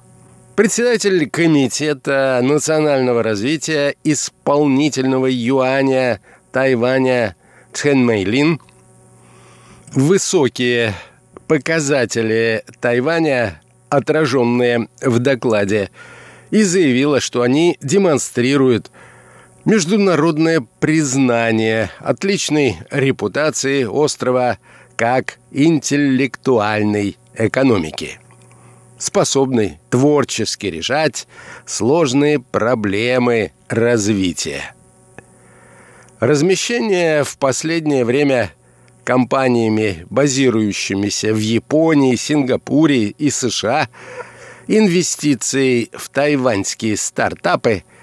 Председатель 0.55 1.29
Комитета 1.29 2.39
национального 2.41 3.25
развития 3.25 3.97
исполнительного 4.05 5.27
юаня 5.29 6.21
Тайваня 6.53 7.35
Чхэн 7.73 8.05
Мэйлин 8.05 8.61
высокие 9.91 10.95
показатели 11.49 12.63
Тайваня, 12.81 13.61
отраженные 13.89 14.87
в 15.03 15.19
докладе, 15.19 15.91
и 16.53 16.63
заявила, 16.63 17.19
что 17.19 17.43
они 17.43 17.77
демонстрируют– 17.83 18.93
международное 19.65 20.61
признание 20.81 21.91
отличной 21.99 22.79
репутации 22.91 23.85
острова 23.85 24.59
как 24.97 25.39
интеллектуальной 25.51 27.17
экономики, 27.35 28.21
способной 28.99 29.79
творчески 29.91 30.67
решать 30.67 31.27
сложные 31.67 32.41
проблемы 32.41 33.53
развития. 33.69 34.75
Размещение 36.21 37.25
в 37.25 37.37
последнее 37.39 38.05
время 38.05 38.53
компаниями, 39.03 40.07
базирующимися 40.11 41.35
в 41.35 41.39
Японии, 41.39 42.17
Сингапуре 42.17 43.09
и 43.09 43.31
США, 43.31 43.89
инвестиций 44.67 45.91
в 45.93 46.09
тайваньские 46.11 46.97
стартапы– 46.99 47.85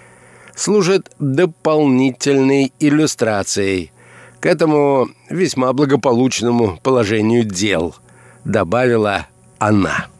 служит 0.56 1.12
дополнительной 1.20 2.74
иллюстрацией 2.80 3.92
к 4.40 4.46
этому 4.46 5.10
весьма 5.30 5.72
благополучному 5.74 6.80
положению 6.82 7.44
дел, 7.44 7.96
добавила 8.44 9.28
она. 9.60 10.11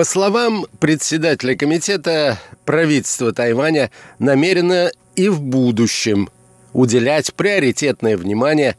По 0.00 0.04
словам 0.04 0.64
председателя 0.78 1.54
комитета, 1.54 2.38
правительство 2.64 3.34
Тайваня 3.34 3.90
намерено 4.18 4.90
и 5.14 5.28
в 5.28 5.42
будущем 5.42 6.30
уделять 6.72 7.34
приоритетное 7.34 8.16
внимание 8.16 8.78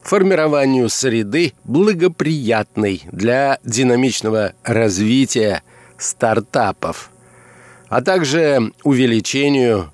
формированию 0.00 0.88
среды, 0.88 1.52
благоприятной 1.64 3.02
для 3.12 3.58
динамичного 3.64 4.54
развития 4.64 5.62
стартапов, 5.98 7.10
а 7.90 8.00
также 8.00 8.72
увеличению 8.82 9.92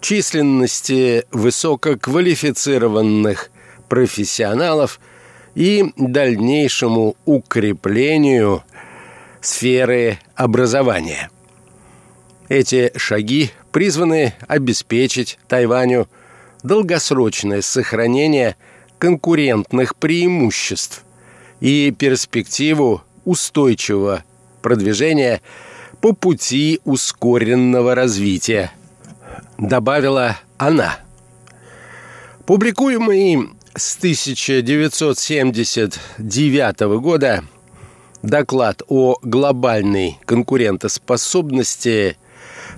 численности 0.00 1.24
высококвалифицированных 1.32 3.50
профессионалов 3.88 5.00
и 5.56 5.92
дальнейшему 5.96 7.16
укреплению 7.24 8.62
сферы 9.42 10.18
образования. 10.34 11.28
Эти 12.48 12.90
шаги 12.96 13.50
призваны 13.72 14.32
обеспечить 14.48 15.38
Тайваню 15.48 16.08
долгосрочное 16.62 17.60
сохранение 17.60 18.56
конкурентных 18.98 19.96
преимуществ 19.96 21.04
и 21.60 21.90
перспективу 21.90 23.02
устойчивого 23.24 24.24
продвижения 24.62 25.42
по 26.00 26.12
пути 26.12 26.80
ускоренного 26.84 27.94
развития, 27.94 28.72
добавила 29.58 30.38
она. 30.56 30.98
Публикуемый 32.46 33.50
с 33.74 33.96
1979 33.96 36.80
года 37.00 37.44
Доклад 38.22 38.82
о 38.88 39.18
глобальной 39.22 40.18
конкурентоспособности 40.24 42.16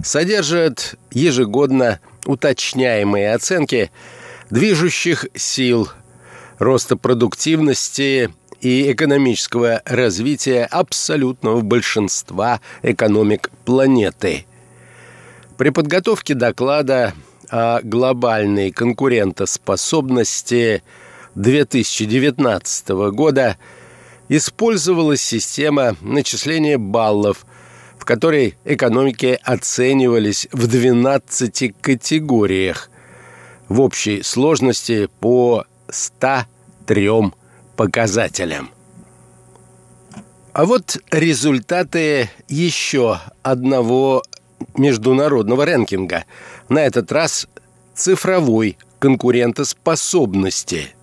содержит 0.02 0.96
ежегодно 1.10 2.00
уточняемые 2.24 3.34
оценки 3.34 3.90
движущих 4.50 5.26
сил 5.34 5.90
роста 6.58 6.96
продуктивности 6.96 8.30
и 8.62 8.90
экономического 8.92 9.82
развития 9.84 10.64
абсолютного 10.64 11.60
большинства 11.60 12.62
экономик 12.82 13.50
планеты. 13.66 14.46
При 15.58 15.68
подготовке 15.70 16.34
доклада 16.34 17.12
о 17.50 17.80
глобальной 17.82 18.70
конкурентоспособности 18.70 20.82
2019 21.34 22.88
года 23.12 23.58
использовалась 24.36 25.22
система 25.22 25.96
начисления 26.00 26.78
баллов, 26.78 27.46
в 27.98 28.04
которой 28.04 28.56
экономики 28.64 29.38
оценивались 29.42 30.48
в 30.52 30.66
12 30.66 31.74
категориях 31.80 32.90
в 33.68 33.80
общей 33.80 34.22
сложности 34.22 35.08
по 35.20 35.64
103 35.88 37.10
показателям. 37.76 38.70
А 40.52 40.64
вот 40.66 40.98
результаты 41.10 42.30
еще 42.48 43.20
одного 43.42 44.22
международного 44.76 45.64
рэнкинга. 45.64 46.24
На 46.68 46.80
этот 46.80 47.10
раз 47.10 47.48
цифровой 47.94 48.78
конкурентоспособности. 48.98 50.94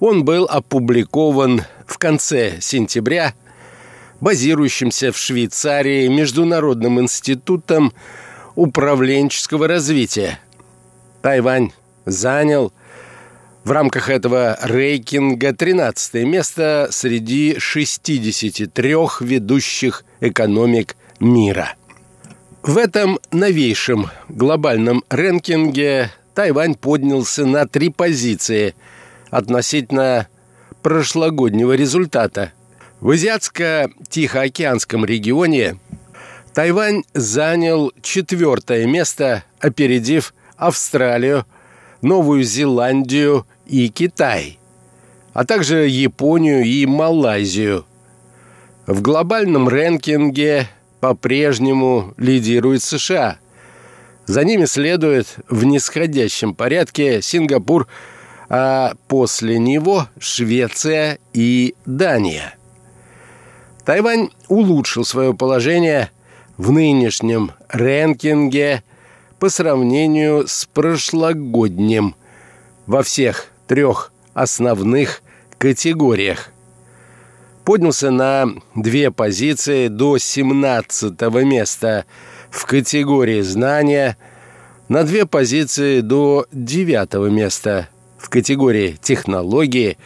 Он 0.00 0.24
был 0.24 0.46
опубликован 0.46 1.62
в 1.86 1.98
конце 1.98 2.56
сентября 2.60 3.34
базирующимся 4.20 5.12
в 5.12 5.18
Швейцарии 5.18 6.08
Международным 6.08 7.00
институтом 7.00 7.92
управленческого 8.54 9.68
развития. 9.68 10.38
Тайвань 11.22 11.72
занял 12.06 12.72
в 13.64 13.70
рамках 13.70 14.08
этого 14.08 14.58
рейтинга 14.62 15.54
13 15.54 16.26
место 16.26 16.88
среди 16.90 17.56
63 17.58 18.94
ведущих 19.20 20.04
экономик 20.20 20.96
мира. 21.18 21.74
В 22.62 22.76
этом 22.76 23.18
новейшем 23.32 24.10
глобальном 24.28 25.04
рэнкинге 25.08 26.10
Тайвань 26.34 26.74
поднялся 26.74 27.46
на 27.46 27.66
три 27.66 27.90
позиции 27.90 28.74
относительно 29.30 30.28
прошлогоднего 30.82 31.72
результата. 31.72 32.52
В 33.00 33.10
Азиатско-Тихоокеанском 33.10 35.04
регионе 35.04 35.78
Тайвань 36.52 37.04
занял 37.14 37.92
четвертое 38.02 38.86
место, 38.86 39.44
опередив 39.58 40.34
Австралию, 40.56 41.46
Новую 42.02 42.42
Зеландию 42.42 43.46
и 43.66 43.88
Китай, 43.88 44.58
а 45.32 45.44
также 45.44 45.86
Японию 45.86 46.64
и 46.64 46.84
Малайзию. 46.86 47.86
В 48.86 49.02
глобальном 49.02 49.68
рэнкинге 49.68 50.68
по-прежнему 51.00 52.14
лидирует 52.16 52.82
США. 52.82 53.38
За 54.26 54.44
ними 54.44 54.64
следует 54.64 55.36
в 55.48 55.64
нисходящем 55.64 56.54
порядке 56.54 57.22
Сингапур, 57.22 57.86
а 58.50 58.94
после 59.06 59.60
него 59.60 60.08
Швеция 60.18 61.20
и 61.32 61.76
Дания. 61.86 62.54
Тайвань 63.84 64.30
улучшил 64.48 65.04
свое 65.04 65.32
положение 65.32 66.10
в 66.58 66.72
нынешнем 66.72 67.52
рэнкинге 67.68 68.82
по 69.38 69.48
сравнению 69.48 70.46
с 70.48 70.66
прошлогодним 70.66 72.16
во 72.86 73.02
всех 73.04 73.46
трех 73.68 74.12
основных 74.34 75.22
категориях. 75.56 76.48
Поднялся 77.64 78.10
на 78.10 78.48
две 78.74 79.12
позиции 79.12 79.86
до 79.86 80.18
17 80.18 81.20
места 81.44 82.04
в 82.50 82.66
категории 82.66 83.42
знания, 83.42 84.16
на 84.88 85.04
две 85.04 85.24
позиции 85.24 86.00
до 86.00 86.46
9 86.50 87.30
места 87.30 87.88
в 88.20 88.28
категории 88.28 88.98
технологии 89.00 89.96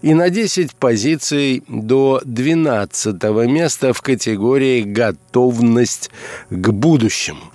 и 0.00 0.14
на 0.14 0.30
10 0.30 0.74
позиций 0.74 1.62
до 1.68 2.20
12 2.24 3.22
места 3.48 3.92
в 3.92 4.00
категории 4.00 4.82
готовность 4.82 6.10
к 6.50 6.68
будущему. 6.70 7.52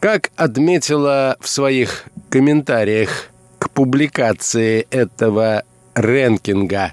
Как 0.00 0.30
отметила 0.36 1.36
в 1.40 1.48
своих 1.48 2.04
комментариях 2.28 3.30
к 3.58 3.70
публикации 3.70 4.86
этого 4.90 5.62
рэнкинга 5.94 6.92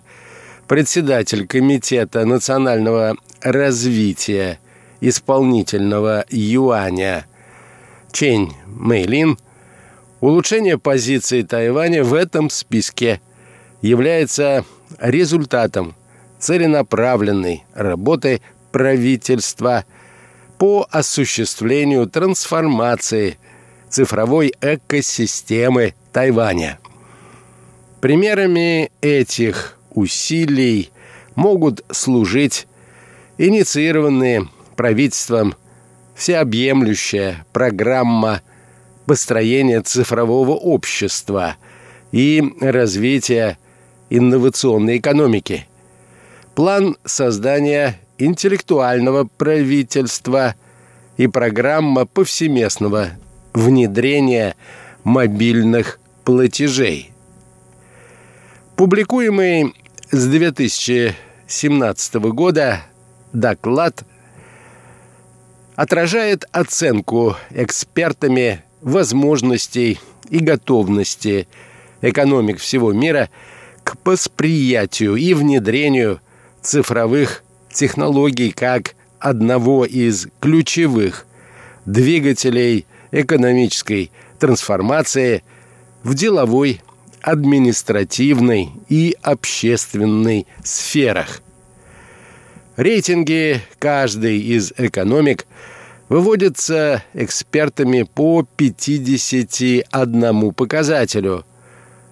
председатель 0.68 1.48
Комитета 1.48 2.26
национального 2.26 3.18
развития 3.42 4.60
исполнительного 5.02 6.24
юаня 6.30 7.26
Чень 8.14 8.54
Мэйлин, 8.68 9.38
улучшение 10.22 10.78
позиции 10.78 11.42
Тайваня 11.42 12.04
в 12.04 12.14
этом 12.14 12.50
списке 12.50 13.20
является 13.82 14.64
результатом 15.00 15.96
целенаправленной 16.40 17.66
работы 17.74 18.42
правительства– 18.72 19.86
по 20.62 20.88
осуществлению 20.92 22.06
трансформации 22.06 23.40
цифровой 23.90 24.54
экосистемы 24.62 25.96
Тайваня. 26.14 26.78
Примерами 28.00 28.92
этих 29.02 29.80
усилий 29.90 30.92
могут 31.34 31.84
служить 31.90 32.68
инициированные 33.40 34.50
правительством 34.76 35.56
всеобъемлющая 36.14 37.44
программа 37.54 38.44
построения 39.12 39.82
цифрового 39.82 40.52
общества 40.52 41.58
и 42.14 42.42
развития 42.62 43.58
инновационной 44.10 45.00
экономики, 45.00 45.68
план 46.56 46.96
создания 47.04 48.00
интеллектуального 48.18 49.26
правительства 49.26 50.56
и 51.18 51.28
программа 51.28 52.06
повсеместного 52.06 53.10
внедрения 53.54 54.56
мобильных 55.04 56.00
платежей. 56.24 57.12
Публикуемый 58.78 59.76
с 60.10 60.26
2017 60.26 62.14
года 62.14 62.84
доклад 63.34 64.06
отражает 65.76 66.46
оценку 66.54 67.36
экспертами 67.50 68.64
возможностей 68.82 70.00
и 70.30 70.40
готовности 70.40 71.48
экономик 72.02 72.60
всего 72.60 72.94
мира 72.94 73.30
к 73.84 73.96
восприятию 74.04 75.16
и 75.16 75.34
внедрению 75.34 76.20
цифровых 76.62 77.44
технологий 77.74 78.52
как 78.52 78.96
одного 79.20 79.86
из 79.86 80.28
ключевых 80.40 81.26
двигателей 81.86 82.86
экономической 83.12 84.12
трансформации 84.40 85.44
в 86.04 86.14
деловой, 86.16 86.82
административной 87.22 88.72
и 88.90 89.16
общественной 89.22 90.48
сферах. 90.64 91.42
Рейтинги 92.78 93.62
каждой 93.78 94.40
из 94.40 94.74
экономик 94.76 95.46
выводятся 96.12 97.04
экспертами 97.14 98.04
по 98.04 98.46
51 98.58 100.54
показателю, 100.54 101.46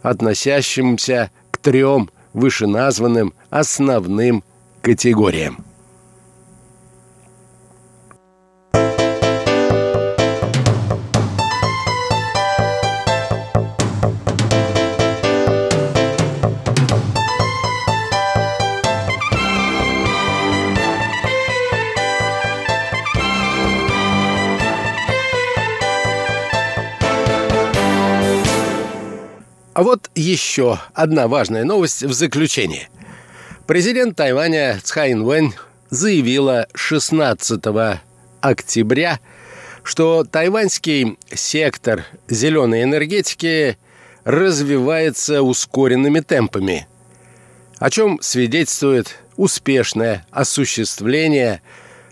относящимся 0.01 1.31
к 1.51 1.57
трем 1.57 2.09
вышеназванным 2.31 3.33
основным 3.49 4.45
категориям. 4.81 5.65
Вот 29.83 30.09
еще 30.15 30.79
одна 30.93 31.27
важная 31.27 31.63
новость 31.63 32.03
в 32.03 32.13
заключение– 32.13 32.89
Президент 33.69 34.15
Тайваня 34.15 34.79
Цхай 34.83 35.13
Инвэнь 35.13 35.53
заявила 35.91 36.67
16 36.73 37.63
октября 38.41 39.19
что 39.83 40.23
тайваньский 40.23 41.19
сектор 41.31 42.03
зеленой 42.27 42.81
энергетики 42.81 43.77
развивается 44.23 45.43
ускоренными 45.43 46.21
темпами, 46.21 46.87
о 47.77 47.91
чем 47.91 48.19
свидетельствует 48.23 49.19
успешное 49.37 50.25
осуществление 50.31 51.61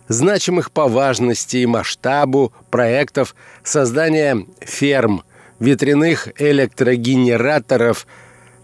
значимых 0.07 0.71
по 0.71 0.87
важности 0.87 1.57
и 1.57 1.65
масштабу 1.65 2.53
проектов 2.69 3.35
создания 3.63 4.45
ферм, 4.61 5.23
ветряных 5.59 6.29
электрогенераторов 6.39 8.07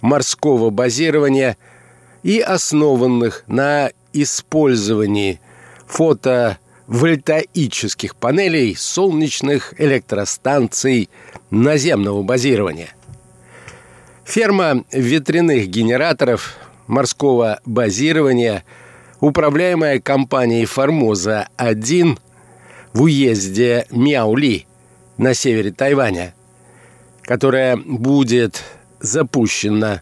морского 0.02 0.70
базирования 0.70 1.58
и 2.24 2.39
основанных 2.39 3.44
на 3.48 3.91
использовании 4.14 5.41
фотовольтаических 5.88 8.16
панелей 8.16 8.76
солнечных 8.76 9.74
электростанций 9.80 11.10
наземного 11.50 12.22
базирования. 12.24 12.94
Ферма 14.26 14.84
ветряных 14.91 15.68
генераторов 15.68 16.58
морского 16.88 17.60
базирования, 17.66 18.64
управляемая 19.20 20.00
компанией 20.00 20.66
«Формоза-1» 20.66 22.18
в 22.94 23.02
уезде 23.02 23.86
Мяули 23.89 24.66
на 25.18 25.34
севере 25.34 25.72
Тайваня, 25.72 26.34
которая 27.24 27.78
будет 27.78 28.63
запущена 28.99 30.01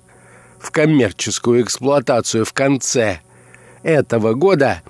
в 0.59 0.71
коммерческую 0.71 1.63
эксплуатацию 1.63 2.45
в 2.45 2.53
конце 2.53 3.19
этого 3.83 4.33
года, 4.33 4.81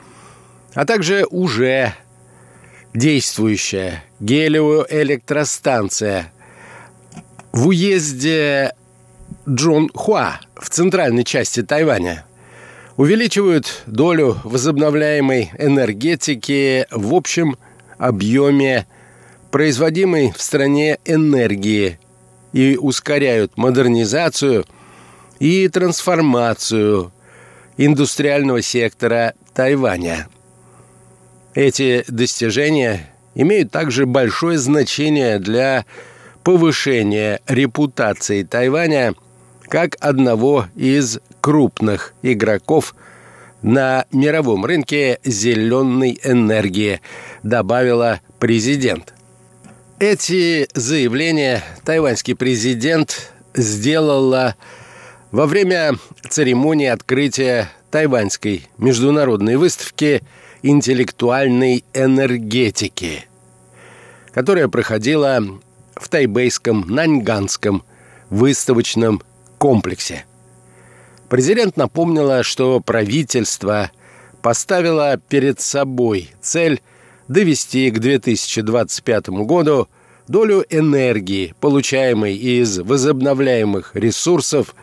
а 0.73 0.85
также 0.85 1.25
уже 1.29 1.93
действующая 2.93 4.03
гелиоэлектростанция 4.19 6.31
в 7.51 7.67
уезде 7.67 8.73
Джон 9.47 9.89
Хуа 9.93 10.39
в 10.55 10.69
центральной 10.69 11.23
части 11.23 11.61
Тайваня 11.63 12.25
увеличивают 12.97 13.83
долю 13.87 14.37
возобновляемой 14.43 15.51
энергетики 15.57 16.85
в 16.91 17.13
общем 17.13 17.57
объеме 17.97 18.85
производимой 19.51 20.31
в 20.31 20.41
стране 20.41 20.97
энергии 21.05 21.99
и 22.53 22.77
ускоряют 22.77 23.57
модернизацию 23.57 24.65
и 25.39 25.67
трансформацию 25.67 27.11
индустриального 27.77 28.61
сектора 28.61 29.33
Тайваня. 29.53 30.27
Эти 31.53 32.03
достижения 32.07 33.11
имеют 33.35 33.71
также 33.71 34.05
большое 34.05 34.57
значение 34.57 35.39
для 35.39 35.85
повышения 36.43 37.41
репутации 37.47 38.43
Тайваня– 38.43 39.13
как 39.71 39.95
одного 40.01 40.65
из 40.75 41.19
крупных 41.39 42.13
игроков 42.21 42.93
на 43.61 44.05
мировом 44.11 44.65
рынке 44.65 45.19
зеленой 45.23 46.19
энергии, 46.25 46.99
добавила 47.41 48.19
президент. 48.37 49.13
Эти 50.01 50.67
заявления 50.73 51.63
тайваньский 51.85 52.33
президент 52.33 53.31
сделала 53.53 54.55
во 55.29 55.45
время 55.45 55.93
церемонии 56.27 56.87
открытия 56.87 57.69
тайваньской 57.91 58.67
международной 58.79 59.57
выставки 59.57 60.23
интеллектуальной 60.63 61.85
энергетики, 61.93 63.25
которая 64.33 64.69
проходила 64.69 65.39
в 65.93 66.09
тайбейском 66.09 66.83
Наньганском 66.87 67.83
выставочном 68.31 69.21
комплексе. 69.59 70.25
Президент 71.29 71.77
напомнила, 71.77 72.41
что 72.41 72.79
правительство 72.79 73.91
поставило 74.41 75.17
перед 75.17 75.61
собой 75.61 76.31
цель 76.41 76.81
довести 77.31 77.89
к 77.91 77.99
2025 77.99 79.29
году 79.29 79.87
долю 80.27 80.65
энергии, 80.69 81.55
получаемой 81.59 82.35
из 82.35 82.79
возобновляемых 82.79 83.95
ресурсов, 83.95 84.75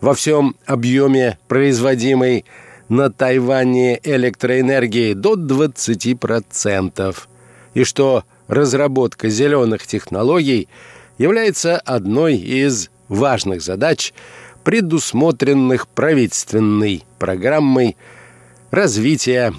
во 0.00 0.14
всем 0.14 0.56
объеме 0.66 1.38
производимой 1.48 2.44
на 2.88 3.10
Тайване 3.10 4.00
электроэнергии 4.02 5.12
до 5.14 5.34
20%, 5.34 7.16
и 7.74 7.84
что 7.84 8.24
разработка 8.48 9.28
зеленых 9.28 9.86
технологий 9.86 10.68
является 11.18 11.78
одной 11.78 12.36
из 12.36 12.90
важных 13.08 13.62
задач, 13.62 14.14
предусмотренных 14.64 15.88
правительственной 15.88 17.04
программой 17.18 17.96
развития 18.70 19.54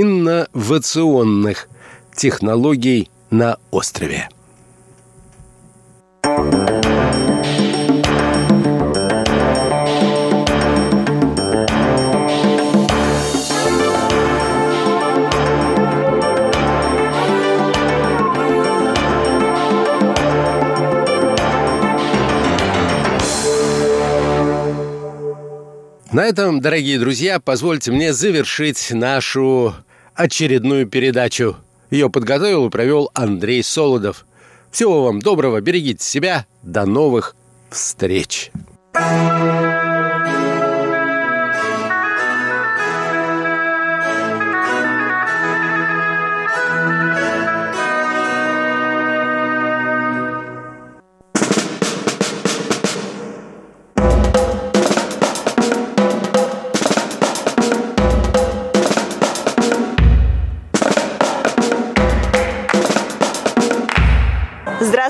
инновационных 0.00 1.68
технологий 2.14 3.10
на 3.30 3.56
острове. 3.70 4.28
На 26.12 26.24
этом, 26.24 26.60
дорогие 26.60 26.98
друзья, 26.98 27.40
позвольте 27.40 27.92
мне 27.92 28.12
завершить 28.12 28.90
нашу 28.90 29.74
очередную 30.16 30.86
передачу. 30.86 31.56
Ее 31.90 32.10
подготовил 32.10 32.66
и 32.66 32.70
провел 32.70 33.10
Андрей 33.14 33.62
Солодов. 33.62 34.26
Всего 34.70 35.04
вам 35.04 35.20
доброго, 35.20 35.60
берегите 35.60 36.04
себя, 36.04 36.46
до 36.62 36.84
новых 36.86 37.36
встреч. 37.70 38.50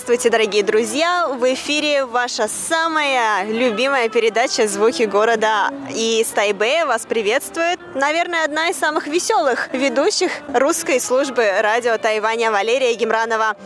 Здравствуйте, 0.06 0.30
дорогие 0.30 0.62
друзья! 0.62 1.26
В 1.26 1.52
эфире 1.54 2.04
ваша 2.04 2.46
самая 2.46 3.44
любимая 3.44 4.08
передача 4.08 4.68
«Звуки 4.68 5.02
города». 5.02 5.72
И 5.92 6.20
из 6.20 6.28
Тайбэя 6.28 6.86
вас 6.86 7.04
приветствует, 7.06 7.80
наверное, 7.96 8.44
одна 8.44 8.68
из 8.68 8.76
самых 8.76 9.08
веселых 9.08 9.68
ведущих 9.72 10.30
русской 10.54 11.00
службы 11.00 11.50
радио 11.60 11.98
Тайваня 11.98 12.52
Валерия 12.52 12.94
Гемранова. 12.94 13.56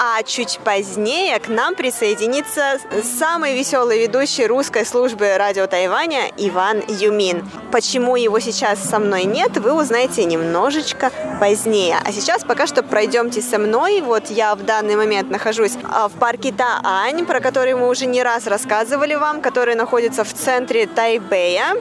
А 0.00 0.22
чуть 0.22 0.60
позднее 0.62 1.40
к 1.40 1.48
нам 1.48 1.74
присоединится 1.74 2.78
самый 3.02 3.58
веселый 3.58 4.00
ведущий 4.00 4.46
русской 4.46 4.86
службы 4.86 5.36
радио 5.36 5.66
Тайваня 5.66 6.30
Иван 6.36 6.84
Юмин. 6.86 7.50
Почему 7.72 8.14
его 8.14 8.38
сейчас 8.38 8.78
со 8.78 9.00
мной 9.00 9.24
нет, 9.24 9.56
вы 9.56 9.72
узнаете 9.72 10.24
немножечко 10.24 11.10
позднее. 11.40 11.96
А 12.04 12.12
сейчас 12.12 12.44
пока 12.44 12.68
что 12.68 12.84
пройдемте 12.84 13.42
со 13.42 13.58
мной. 13.58 14.00
Вот 14.00 14.30
я 14.30 14.54
в 14.54 14.62
данный 14.62 14.94
момент 14.94 15.30
нахожусь 15.30 15.76
а, 15.82 16.08
в 16.08 16.12
парке 16.12 16.52
Таань, 16.52 17.26
про 17.26 17.40
который 17.40 17.74
мы 17.74 17.88
уже 17.88 18.06
не 18.06 18.22
раз 18.22 18.46
рассказывали 18.46 19.16
вам, 19.16 19.40
который 19.40 19.74
находится 19.74 20.22
в 20.22 20.32
центре 20.32 20.86
Тайбэя. 20.86 21.74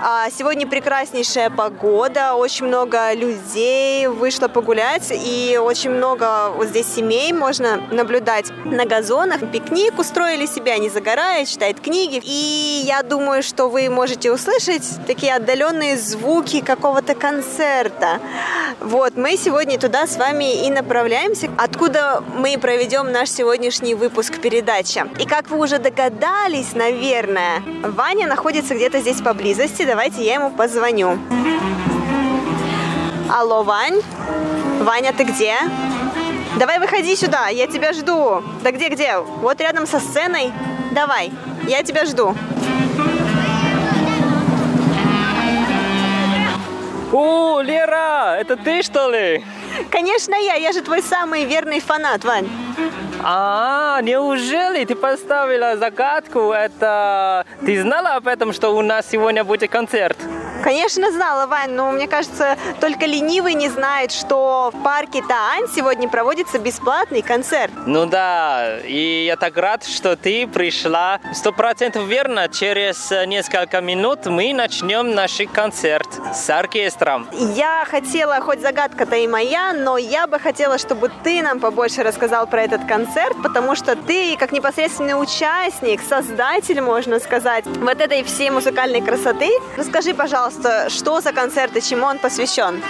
А, 0.00 0.30
сегодня 0.30 0.68
прекраснейшая 0.68 1.50
погода, 1.50 2.34
очень 2.34 2.66
много 2.66 3.12
людей 3.14 4.06
вышло 4.06 4.46
погулять 4.46 5.10
и 5.10 5.58
очень 5.60 5.90
много 5.90 6.50
вот 6.50 6.68
здесь 6.68 6.86
семей 6.86 7.32
можно 7.32 7.63
можно 7.64 7.82
наблюдать 7.90 8.52
на 8.64 8.84
газонах. 8.84 9.40
Пикник 9.50 9.98
устроили 9.98 10.46
себе, 10.46 10.72
они 10.72 10.90
загорают, 10.90 11.48
читают 11.48 11.80
книги. 11.80 12.20
И 12.22 12.82
я 12.84 13.02
думаю, 13.02 13.42
что 13.42 13.68
вы 13.68 13.88
можете 13.88 14.32
услышать 14.32 14.84
такие 15.06 15.34
отдаленные 15.34 15.96
звуки 15.96 16.60
какого-то 16.60 17.14
концерта. 17.14 18.20
Вот, 18.80 19.16
мы 19.16 19.36
сегодня 19.36 19.78
туда 19.78 20.06
с 20.06 20.16
вами 20.16 20.66
и 20.66 20.70
направляемся, 20.70 21.50
откуда 21.56 22.22
мы 22.36 22.58
проведем 22.58 23.10
наш 23.12 23.30
сегодняшний 23.30 23.94
выпуск 23.94 24.40
передачи. 24.40 25.04
И 25.18 25.26
как 25.26 25.50
вы 25.50 25.58
уже 25.58 25.78
догадались, 25.78 26.74
наверное, 26.74 27.62
Ваня 27.82 28.26
находится 28.26 28.74
где-то 28.74 29.00
здесь 29.00 29.20
поблизости. 29.20 29.84
Давайте 29.84 30.22
я 30.22 30.34
ему 30.34 30.50
позвоню. 30.50 31.18
Алло, 33.30 33.62
Вань? 33.62 34.02
Ваня, 34.80 35.12
ты 35.16 35.24
где? 35.24 35.56
Давай 36.58 36.78
выходи 36.78 37.16
сюда, 37.16 37.48
я 37.48 37.66
тебя 37.66 37.92
жду. 37.92 38.42
Да 38.62 38.70
где-где? 38.70 39.18
Вот 39.18 39.60
рядом 39.60 39.86
со 39.86 39.98
сценой. 39.98 40.52
Давай, 40.92 41.32
я 41.66 41.82
тебя 41.82 42.06
жду. 42.06 42.34
О, 47.12 47.60
Лера, 47.60 48.36
это 48.38 48.56
ты 48.56 48.82
что 48.82 49.10
ли? 49.10 49.44
Конечно 49.90 50.34
я, 50.34 50.54
я 50.54 50.72
же 50.72 50.80
твой 50.80 51.02
самый 51.02 51.44
верный 51.44 51.80
фанат, 51.80 52.24
Вань. 52.24 52.48
А, 53.26 54.02
неужели 54.02 54.84
ты 54.84 54.94
поставила 54.94 55.78
загадку? 55.78 56.52
Это 56.52 57.46
ты 57.64 57.80
знала 57.80 58.16
об 58.16 58.28
этом, 58.28 58.52
что 58.52 58.76
у 58.76 58.82
нас 58.82 59.06
сегодня 59.10 59.44
будет 59.44 59.70
концерт? 59.70 60.18
Конечно, 60.62 61.12
знала, 61.12 61.46
Вань, 61.46 61.72
но 61.72 61.90
мне 61.92 62.08
кажется, 62.08 62.56
только 62.80 63.04
ленивый 63.04 63.52
не 63.52 63.68
знает, 63.68 64.12
что 64.12 64.70
в 64.72 64.82
парке 64.82 65.22
Таань 65.22 65.68
сегодня 65.74 66.08
проводится 66.08 66.58
бесплатный 66.58 67.20
концерт. 67.20 67.70
Ну 67.84 68.06
да, 68.06 68.78
и 68.82 69.24
я 69.26 69.36
так 69.36 69.58
рад, 69.58 69.84
что 69.84 70.16
ты 70.16 70.46
пришла. 70.46 71.20
Сто 71.34 71.52
процентов 71.52 72.06
верно, 72.06 72.48
через 72.48 73.10
несколько 73.26 73.82
минут 73.82 74.24
мы 74.24 74.54
начнем 74.54 75.14
наш 75.14 75.38
концерт 75.52 76.08
с 76.32 76.48
оркестром. 76.48 77.28
Я 77.32 77.84
хотела, 77.86 78.40
хоть 78.40 78.60
загадка-то 78.60 79.16
и 79.16 79.26
моя, 79.26 79.74
но 79.74 79.98
я 79.98 80.26
бы 80.26 80.38
хотела, 80.38 80.78
чтобы 80.78 81.10
ты 81.22 81.42
нам 81.42 81.60
побольше 81.60 82.02
рассказал 82.02 82.46
про 82.46 82.62
этот 82.62 82.86
концерт, 82.86 83.13
потому 83.42 83.74
что 83.74 83.96
ты, 83.96 84.36
как 84.36 84.52
непосредственный 84.52 85.20
участник, 85.20 86.00
создатель, 86.02 86.80
можно 86.80 87.18
сказать, 87.20 87.64
вот 87.66 88.00
этой 88.00 88.22
всей 88.24 88.50
музыкальной 88.50 89.00
красоты. 89.00 89.50
Расскажи, 89.76 90.14
пожалуйста, 90.14 90.34
пожалуйста, 90.34 90.90
что 90.90 91.20
за 91.20 91.32
концерт 91.32 91.76
и 91.76 91.82
чему 91.82 92.06
он 92.06 92.18
посвящен? 92.18 92.82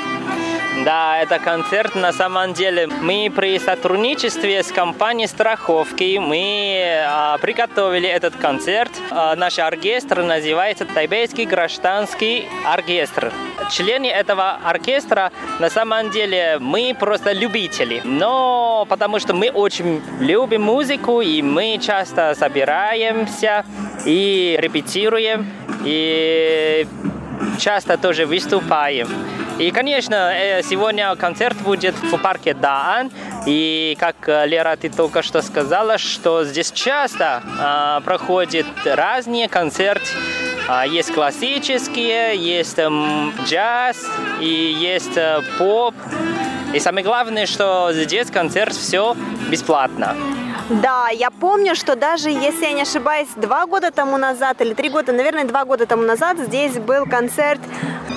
Да, 0.83 1.19
это 1.23 1.39
концерт 1.39 1.95
на 1.95 2.13
самом 2.13 2.53
деле. 2.53 2.89
Мы 2.89 3.31
при 3.35 3.59
сотрудничестве 3.61 4.63
с 4.63 4.73
компанией 4.73 5.29
страховки 5.29 6.19
мы 6.19 7.05
а, 7.07 7.39
приготовили 7.39 8.09
этот 8.09 8.35
концерт. 8.35 8.91
А, 9.11 9.37
наш 9.37 9.61
оркестр 9.61 10.23
называется 10.23 10.85
Тайбейский 10.85 11.45
гражданский 11.45 12.49
оркестр. 12.67 13.33
Члены 13.71 14.07
этого 14.07 14.59
оркестра 14.65 15.31
на 15.61 15.71
самом 15.71 16.11
деле 16.11 16.59
мы 16.59 16.95
просто 16.99 17.31
любители. 17.31 18.03
Но 18.05 18.85
потому 18.89 19.21
что 19.21 19.33
мы 19.33 19.51
очень 19.51 20.03
любим 20.19 20.63
музыку 20.63 21.21
и 21.21 21.41
мы 21.41 21.79
часто 21.81 22.35
собираемся 22.35 23.65
и 24.05 24.57
репетируем 24.59 25.49
и 25.85 26.85
часто 27.61 27.97
тоже 27.97 28.27
выступаем. 28.27 29.09
И, 29.59 29.71
конечно, 29.71 30.33
э, 30.35 30.63
сегодня 30.63 31.15
концерт 31.15 31.57
будет 31.59 31.95
в 31.95 32.19
парке 32.19 32.55
Даан. 32.55 33.11
И, 33.47 33.97
как 34.01 34.17
э, 34.29 34.47
Лера, 34.47 34.77
ты 34.77 34.89
только 34.89 35.23
что 35.23 35.43
сказала, 35.43 35.97
что 35.97 36.45
здесь 36.45 36.73
часто 36.73 37.43
э, 37.45 38.01
проходят 38.05 38.67
разные 38.85 39.49
концерты. 39.49 40.07
А, 40.67 40.87
есть 40.87 41.13
классические, 41.13 42.37
есть 42.37 42.79
э, 42.79 42.89
джаз 43.45 44.05
и 44.41 44.47
есть 44.47 45.17
э, 45.17 45.41
поп. 45.59 45.95
И 46.73 46.81
самое 46.81 47.05
главное, 47.05 47.47
что 47.47 47.91
здесь 47.93 48.31
концерт 48.31 48.75
все 48.75 49.15
бесплатно. 49.51 50.17
Да, 50.69 51.09
я 51.11 51.31
помню, 51.31 51.75
что 51.75 51.97
даже, 51.97 52.31
если 52.31 52.65
я 52.65 52.73
не 52.73 52.83
ошибаюсь, 52.83 53.29
два 53.37 53.67
года 53.67 53.91
тому 53.91 54.17
назад 54.17 54.61
или 54.61 54.75
три 54.75 54.89
года, 54.89 55.13
наверное, 55.13 55.45
два 55.45 55.65
года 55.65 55.87
тому 55.87 56.03
назад 56.03 56.39
здесь 56.39 56.79
был 56.79 57.07
концерт 57.07 57.61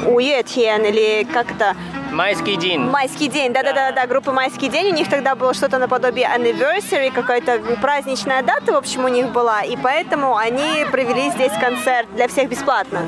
у 0.06 0.20
Юэтьен 0.20 0.86
или 0.86 1.28
как-то 1.32 1.76
Майский 2.12 2.56
день. 2.56 2.80
Майский 2.80 3.28
день, 3.28 3.52
да-да-да, 3.52 3.92
да, 3.92 4.08
группа 4.08 4.32
Майский 4.32 4.70
день. 4.70 4.94
У 4.94 4.96
них 4.96 5.10
тогда 5.10 5.36
было 5.36 5.54
что-то 5.54 5.78
наподобие 5.78 6.28
anniversary, 6.28 7.12
какая-то 7.12 7.60
праздничная 7.82 8.44
дата, 8.44 8.72
в 8.72 8.78
общем, 8.78 9.06
у 9.06 9.10
них 9.10 9.28
была. 9.30 9.62
И 9.62 9.76
поэтому 9.76 10.38
они 10.38 10.86
провели 10.92 11.30
здесь 11.32 11.52
концерт 11.60 12.08
для 12.16 12.28
всех 12.28 12.50
бесплатно. 12.50 13.02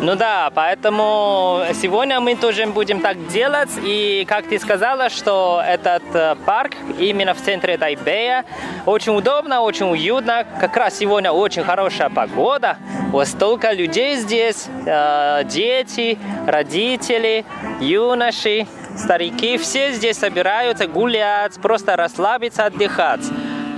Ну 0.00 0.14
да, 0.14 0.50
поэтому 0.54 1.64
сегодня 1.74 2.20
мы 2.20 2.36
тоже 2.36 2.66
будем 2.66 3.00
так 3.00 3.26
делать. 3.26 3.70
И 3.82 4.24
как 4.28 4.46
ты 4.46 4.60
сказала, 4.60 5.08
что 5.08 5.60
этот 5.66 6.04
э, 6.14 6.36
парк 6.46 6.74
именно 7.00 7.34
в 7.34 7.38
центре 7.38 7.76
Тайбэя 7.76 8.44
очень 8.86 9.16
удобно, 9.16 9.60
очень 9.60 9.90
уютно. 9.90 10.46
Как 10.60 10.76
раз 10.76 10.98
сегодня 10.98 11.32
очень 11.32 11.64
хорошая 11.64 12.10
погода. 12.10 12.76
Вот 13.10 13.26
столько 13.26 13.72
людей 13.72 14.14
здесь, 14.16 14.68
э, 14.86 15.42
дети, 15.46 16.16
родители, 16.46 17.44
юноши, 17.80 18.68
старики. 18.96 19.58
Все 19.58 19.90
здесь 19.90 20.16
собираются 20.16 20.86
гулять, 20.86 21.54
просто 21.60 21.96
расслабиться, 21.96 22.66
отдыхать. 22.66 23.22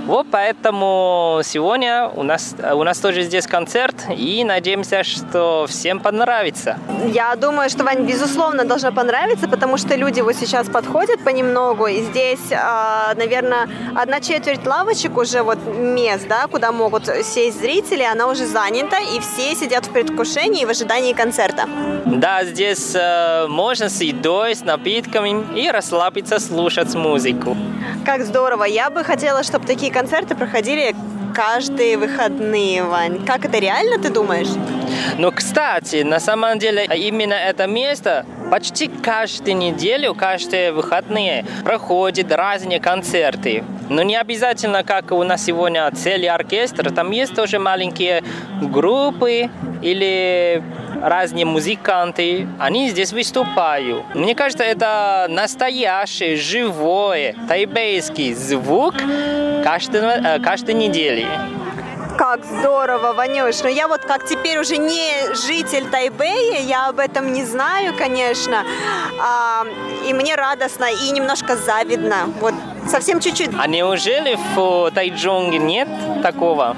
Вот 0.05 0.27
поэтому 0.31 1.41
сегодня 1.43 2.09
у 2.15 2.23
нас, 2.23 2.55
у 2.73 2.83
нас 2.83 2.99
тоже 2.99 3.21
здесь 3.21 3.45
концерт, 3.45 3.95
и 4.09 4.43
надеемся, 4.43 5.03
что 5.03 5.65
всем 5.69 5.99
понравится. 5.99 6.79
Я 7.13 7.35
думаю, 7.35 7.69
что, 7.69 7.83
Вань, 7.83 8.05
безусловно, 8.05 8.65
должно 8.65 8.91
понравиться, 8.91 9.47
потому 9.47 9.77
что 9.77 9.95
люди 9.95 10.21
вот 10.21 10.35
сейчас 10.35 10.67
подходят 10.69 11.23
понемногу, 11.23 11.87
и 11.87 12.01
здесь, 12.01 12.51
а, 12.51 13.13
наверное, 13.15 13.69
одна 13.95 14.19
четверть 14.21 14.65
лавочек 14.65 15.17
уже 15.17 15.43
вот 15.43 15.59
мест, 15.67 16.27
да, 16.27 16.47
куда 16.47 16.71
могут 16.71 17.05
сесть 17.23 17.59
зрители, 17.59 18.03
она 18.03 18.27
уже 18.27 18.45
занята, 18.45 18.97
и 18.99 19.19
все 19.19 19.55
сидят 19.55 19.85
в 19.85 19.91
предвкушении 19.91 20.63
и 20.63 20.65
в 20.65 20.69
ожидании 20.69 21.13
концерта. 21.13 21.65
Да, 22.05 22.43
здесь 22.43 22.95
э, 22.95 23.47
можно 23.47 23.87
с 23.87 24.01
едой, 24.01 24.55
с 24.55 24.63
напитками 24.63 25.45
и 25.55 25.69
расслабиться, 25.69 26.39
слушать 26.39 26.93
музыку. 26.95 27.55
Как 28.05 28.23
здорово! 28.23 28.63
Я 28.63 28.89
бы 28.89 29.03
хотела, 29.03 29.43
чтобы 29.43 29.67
такие 29.67 29.91
концерты 29.91 30.33
проходили 30.35 30.95
каждые 31.35 31.97
выходные, 31.97 32.83
Вань. 32.83 33.23
Как 33.25 33.45
это 33.45 33.59
реально, 33.59 33.99
ты 33.99 34.09
думаешь? 34.09 34.47
Ну, 35.17 35.31
кстати, 35.31 36.01
на 36.01 36.19
самом 36.19 36.57
деле 36.57 36.85
именно 36.85 37.35
это 37.35 37.67
место 37.67 38.25
почти 38.49 38.87
каждую 38.87 39.55
неделю, 39.55 40.15
каждые 40.15 40.71
выходные 40.71 41.45
проходят 41.63 42.31
разные 42.31 42.79
концерты. 42.79 43.63
Но 43.89 44.01
не 44.01 44.15
обязательно, 44.15 44.83
как 44.83 45.11
у 45.11 45.23
нас 45.23 45.45
сегодня 45.45 45.89
целый 45.91 46.27
оркестр, 46.27 46.91
там 46.91 47.11
есть 47.11 47.35
тоже 47.35 47.59
маленькие 47.59 48.23
группы 48.61 49.49
или 49.81 50.63
разные 51.01 51.45
музыканты, 51.45 52.47
они 52.59 52.89
здесь 52.89 53.11
выступают. 53.11 54.15
Мне 54.15 54.35
кажется, 54.35 54.63
это 54.63 55.27
настоящий, 55.29 56.35
живой, 56.35 57.35
тайбейский 57.47 58.33
звук 58.33 58.95
каждой, 59.63 60.01
э, 60.01 60.39
каждой 60.39 60.75
недели. 60.75 61.27
Как 62.17 62.45
здорово, 62.45 63.13
Ванюш. 63.13 63.63
Но 63.63 63.69
я 63.69 63.87
вот 63.87 64.01
как 64.01 64.25
теперь 64.27 64.59
уже 64.59 64.77
не 64.77 65.33
житель 65.33 65.89
Тайбэя, 65.89 66.61
я 66.61 66.89
об 66.89 66.99
этом 66.99 67.33
не 67.33 67.43
знаю, 67.43 67.95
конечно. 67.97 68.63
А, 69.19 69.65
и 70.05 70.13
мне 70.13 70.35
радостно 70.35 70.85
и 70.85 71.09
немножко 71.11 71.55
завидно. 71.55 72.27
Вот 72.39 72.53
совсем 72.87 73.19
чуть-чуть. 73.19 73.49
А 73.57 73.65
неужели 73.65 74.37
в 74.55 74.91
Тайджонге 74.91 75.57
нет 75.57 75.87
такого? 76.21 76.75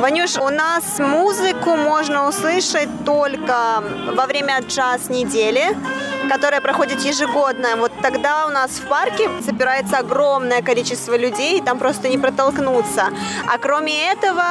Ванюш, 0.00 0.38
у 0.38 0.48
нас 0.48 0.98
музыку 0.98 1.76
можно 1.76 2.26
услышать 2.26 2.88
только 3.04 3.82
во 4.14 4.24
время 4.26 4.60
джаз-недели 4.60 5.76
которая 6.28 6.60
проходит 6.60 7.00
ежегодно. 7.00 7.76
Вот 7.76 7.90
тогда 8.02 8.46
у 8.46 8.50
нас 8.50 8.70
в 8.70 8.86
парке 8.86 9.28
собирается 9.44 9.98
огромное 9.98 10.62
количество 10.62 11.16
людей, 11.16 11.60
там 11.60 11.78
просто 11.78 12.08
не 12.08 12.18
протолкнуться. 12.18 13.08
А 13.52 13.58
кроме 13.58 14.12
этого, 14.12 14.44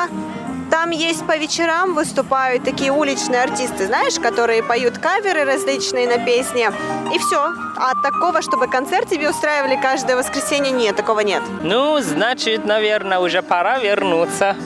там 0.70 0.89
есть 0.89 1.26
по 1.26 1.38
вечерам 1.38 1.93
выступают 1.93 2.66
такие 2.66 2.91
уличные 2.91 3.43
артисты, 3.43 3.86
знаешь, 3.86 4.20
которые 4.20 4.62
поют 4.62 4.97
каверы 4.97 5.45
различные 5.45 6.08
на 6.08 6.24
песни. 6.26 6.70
И 7.16 7.18
все. 7.18 7.54
А 7.78 7.93
такого, 8.04 8.41
чтобы 8.41 8.68
концерт 8.68 9.08
тебе 9.08 9.30
устраивали 9.30 9.80
каждое 9.82 10.18
воскресенье, 10.18 10.72
нет, 10.72 10.97
такого 10.97 11.22
нет. 11.22 11.41
Ну, 11.62 12.02
значит, 12.02 12.66
наверное, 12.66 13.20
уже 13.20 13.41
пора 13.41 13.80
вернуться 13.80 14.58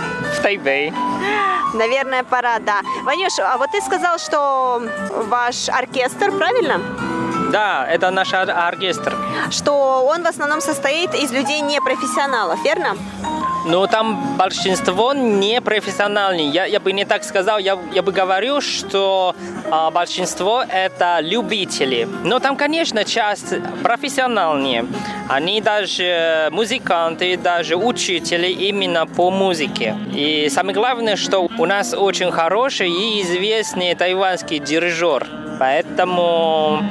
Тайбэй. 0.44 0.94
Наверное, 1.74 2.24
пора, 2.24 2.60
да. 2.60 2.82
Ванюш, 3.04 3.40
а 3.40 3.58
вот 3.58 3.72
ты 3.72 3.82
сказал, 3.82 4.20
что 4.20 4.84
ваш 5.30 5.70
оркестр, 5.70 6.32
правильно? 6.32 6.80
Да, 7.52 7.88
это 7.88 8.12
наш 8.12 8.34
оркестр. 8.34 9.16
Что 9.50 10.06
он 10.06 10.24
в 10.24 10.28
основном 10.28 10.60
состоит 10.60 11.16
из 11.16 11.32
людей 11.32 11.62
непрофессионалов, 11.62 12.64
верно? 12.64 12.98
Ну, 13.66 13.88
там 13.88 14.36
большинство 14.38 15.14
не 15.14 15.62
профессиональные. 15.62 16.50
Я, 16.50 16.66
я 16.66 16.80
бы 16.80 16.92
не 16.92 17.06
так 17.06 17.24
сказал, 17.24 17.60
я, 17.60 17.78
я 17.94 18.02
бы 18.02 18.12
говорил, 18.12 18.60
что 18.60 19.36
а, 19.72 19.90
большинство 19.90 20.64
это 20.68 21.20
любители. 21.22 22.08
Но 22.24 22.40
там, 22.40 22.58
конечно, 22.58 23.06
часть 23.06 23.54
профессиональные. 23.82 24.86
Они 25.30 25.62
даже 25.62 26.50
музыканты, 26.52 27.38
даже 27.38 27.78
учители 27.78 28.48
именно 28.48 29.06
по 29.06 29.32
музыке. 29.32 29.96
И 30.14 30.50
самое 30.50 30.76
главное, 30.76 31.16
что 31.16 31.48
у 31.58 31.66
нас 31.66 31.94
очень 31.94 32.32
хороший 32.32 32.90
и 32.90 33.22
известный 33.22 33.96
тайванский 33.96 34.60
дирижер. 34.60 35.26
Поэтому 35.58 36.84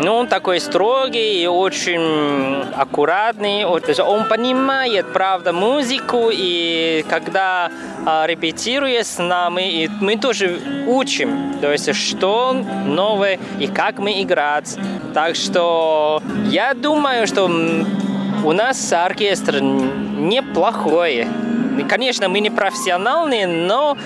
Ну, 0.00 0.14
он 0.14 0.28
такой 0.28 0.60
строгий 0.60 1.42
и 1.42 1.46
очень 1.48 2.62
аккуратный. 2.76 3.64
Он 3.64 4.24
понимает, 4.28 5.12
правда, 5.12 5.52
музыку, 5.52 6.30
и 6.32 7.04
когда 7.08 7.70
а, 8.06 8.24
репетирует 8.26 9.06
с 9.06 9.18
нами, 9.18 9.84
и 9.84 9.90
мы 10.00 10.16
тоже 10.16 10.60
учим, 10.86 11.54
то 11.60 11.72
есть 11.72 11.92
что 11.96 12.52
новое 12.86 13.40
и 13.58 13.66
как 13.66 13.98
мы 13.98 14.22
играть. 14.22 14.76
Так 15.14 15.34
что 15.34 16.22
я 16.46 16.74
думаю, 16.74 17.26
что 17.26 17.46
у 17.46 18.52
нас 18.52 18.92
оркестр 18.92 19.60
неплохой. 19.60 21.26
Конечно, 21.88 22.28
мы 22.28 22.40
не 22.40 22.50
профессиональные, 22.50 23.46
но 23.46 23.96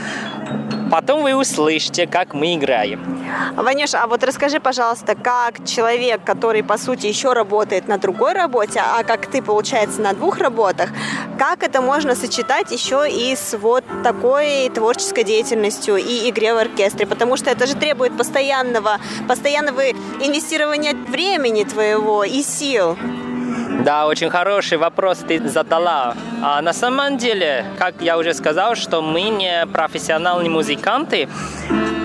Потом 0.93 1.23
вы 1.23 1.35
услышите, 1.35 2.07
как 2.07 2.35
мы 2.35 2.55
играем. 2.55 3.01
Ванюш, 3.57 3.95
а 3.95 4.07
вот 4.07 4.23
расскажи, 4.23 4.61
пожалуйста, 4.61 5.15
как 5.15 5.65
человек, 5.67 6.21
который, 6.23 6.63
по 6.63 6.77
сути, 6.77 7.07
еще 7.07 7.33
работает 7.33 7.89
на 7.89 7.97
другой 7.97 8.35
работе, 8.35 8.83
а 8.85 9.03
как 9.03 9.25
ты, 9.25 9.41
получается, 9.41 10.03
на 10.03 10.13
двух 10.13 10.37
работах, 10.37 10.91
как 11.39 11.63
это 11.63 11.81
можно 11.81 12.15
сочетать 12.15 12.71
еще 12.73 13.09
и 13.11 13.35
с 13.35 13.57
вот 13.57 13.85
такой 14.05 14.69
творческой 14.69 15.25
деятельностью 15.25 15.97
и 15.97 16.29
игре 16.29 16.53
в 16.53 16.59
оркестре? 16.59 17.07
Потому 17.07 17.39
что 17.39 17.49
это 17.49 17.67
же 17.67 17.75
требует 17.75 18.15
постоянного, 18.15 18.99
постоянного 19.27 19.93
инвестирования 20.21 20.95
времени 20.95 21.65
твоего 21.65 22.23
и 22.23 22.43
сил. 22.43 22.99
Да, 23.85 24.07
очень 24.07 24.31
хороший 24.31 24.79
вопрос 24.79 25.25
ты 25.27 25.49
задала. 25.49 26.15
А 26.41 26.63
на 26.63 26.73
самом 26.73 27.17
деле, 27.19 27.65
как 27.79 27.95
я 28.01 28.17
уже 28.17 28.33
сказал, 28.33 28.77
что 28.77 29.03
мы 29.03 29.23
не 29.23 29.67
профессиональные 29.67 30.51
музыканты, 30.51 31.29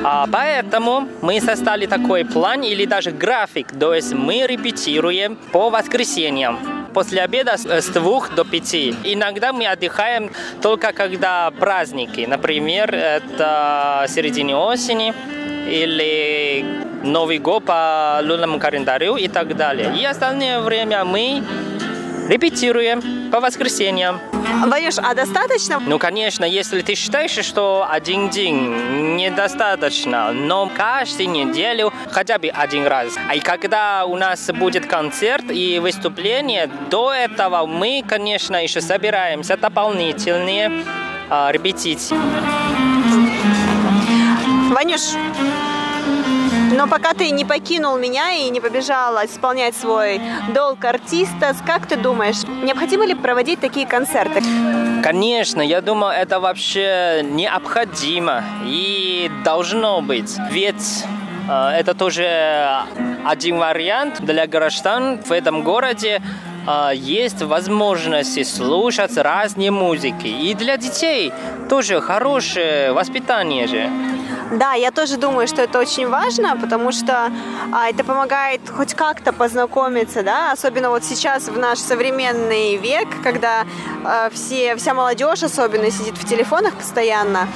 а 0.04 0.26
поэтому 0.32 1.08
мы 1.22 1.40
составили 1.40 1.86
такой 1.86 2.26
план 2.26 2.64
или 2.64 2.86
даже 2.86 3.12
график, 3.12 3.68
то 3.80 3.94
есть 3.94 4.14
мы 4.14 4.48
репетируем 4.48 5.36
по 5.52 5.70
воскресеньям 5.70 6.58
после 6.96 7.22
обеда 7.22 7.58
с 7.58 7.90
двух 7.90 8.34
до 8.34 8.44
пяти. 8.44 8.96
Иногда 9.04 9.54
мы 9.54 9.68
отдыхаем 9.68 10.32
только 10.64 10.94
когда 10.94 11.52
праздники. 11.52 12.26
Например, 12.28 12.92
это 12.96 14.06
середине 14.08 14.56
осени 14.56 15.14
или 15.70 16.66
Новый 17.04 17.38
год 17.38 17.66
по 17.66 18.20
лунному 18.24 18.60
календарю 18.60 19.16
и 19.16 19.28
так 19.28 19.56
далее. 19.56 19.94
И 19.98 20.04
остальное 20.04 20.60
время 20.60 21.06
мы 21.06 21.44
репетируем 22.28 23.32
по 23.32 23.40
воскресеньям. 23.40 24.20
Ванюш, 24.66 24.96
а 24.98 25.14
достаточно? 25.14 25.80
Ну, 25.80 26.00
конечно, 26.00 26.44
если 26.46 26.82
ты 26.82 26.96
считаешь, 26.96 27.32
что 27.32 27.88
один 27.90 28.30
день 28.30 29.16
недостаточно, 29.16 30.32
но 30.32 30.70
каждую 30.76 31.30
неделю 31.30 31.94
хотя 32.12 32.38
бы 32.38 32.48
один 32.48 32.86
раз. 32.88 33.16
А 33.30 33.36
и 33.36 33.40
когда 33.40 34.06
у 34.06 34.16
нас 34.16 34.50
будет 34.52 34.86
концерт 34.86 35.46
и 35.52 35.80
выступление, 35.80 36.70
до 36.90 37.14
этого 37.14 37.66
мы, 37.66 38.04
конечно, 38.08 38.62
еще 38.62 38.82
собираемся 38.82 39.58
дополнительные 39.58 40.72
а, 41.30 41.52
репетиции. 41.52 42.18
Ванюш, 44.74 45.02
но 46.72 46.88
пока 46.88 47.14
ты 47.14 47.32
не 47.32 47.46
покинул 47.46 47.98
меня 47.98 48.32
и 48.32 48.50
не 48.50 48.60
побежала 48.60 49.26
исполнять 49.26 49.76
свой 49.76 50.22
долг 50.54 50.84
артиста, 50.84 51.56
как 51.66 51.86
ты 51.88 51.96
думаешь, 51.96 52.44
необходимо 52.64 53.06
ли 53.06 53.16
проводить 53.16 53.60
такие 53.60 53.88
концерты? 53.88 54.44
Конечно, 55.04 55.62
я 55.62 55.82
думаю, 55.82 56.14
это 56.14 56.40
вообще 56.40 57.22
необходимо 57.24 58.44
и 58.66 59.32
должно 59.44 60.02
быть. 60.02 60.36
Ведь 60.52 61.06
э, 61.50 61.70
это 61.80 61.94
тоже 61.94 62.70
один 63.26 63.58
вариант 63.58 64.20
для 64.20 64.48
граждан 64.48 65.20
в 65.24 65.32
этом 65.32 65.64
городе 65.64 66.22
э, 66.68 66.92
есть 66.96 67.42
возможность 67.42 68.56
слушать 68.56 69.16
разные 69.16 69.72
музыки. 69.72 70.28
И 70.28 70.54
для 70.54 70.78
детей 70.78 71.32
тоже 71.70 72.02
хорошее 72.02 72.92
воспитание 72.92 73.68
же. 73.68 73.90
Да, 74.52 74.74
я 74.74 74.92
тоже 74.92 75.18
думаю, 75.18 75.48
что 75.48 75.62
это 75.62 75.80
очень 75.80 76.08
важно, 76.08 76.56
потому 76.56 76.92
что 76.92 77.32
а, 77.74 77.90
это 77.90 78.04
помогает 78.04 78.62
хоть 78.70 78.94
как-то 78.94 79.34
познакомиться, 79.34 80.24
да, 80.24 80.54
особенно 80.54 80.90
вот 80.90 81.04
сейчас 81.04 81.50
в 81.50 81.58
наш 81.58 81.80
современный 81.80 82.78
век, 82.78 83.08
когда 83.24 83.66
а, 84.06 84.30
все, 84.30 84.76
вся 84.78 84.94
молодежь 84.94 85.44
особенно 85.44 85.92
сидит 85.92 86.18
в 86.18 86.26
телефонах 86.26 86.76
постоянно. 86.76 87.48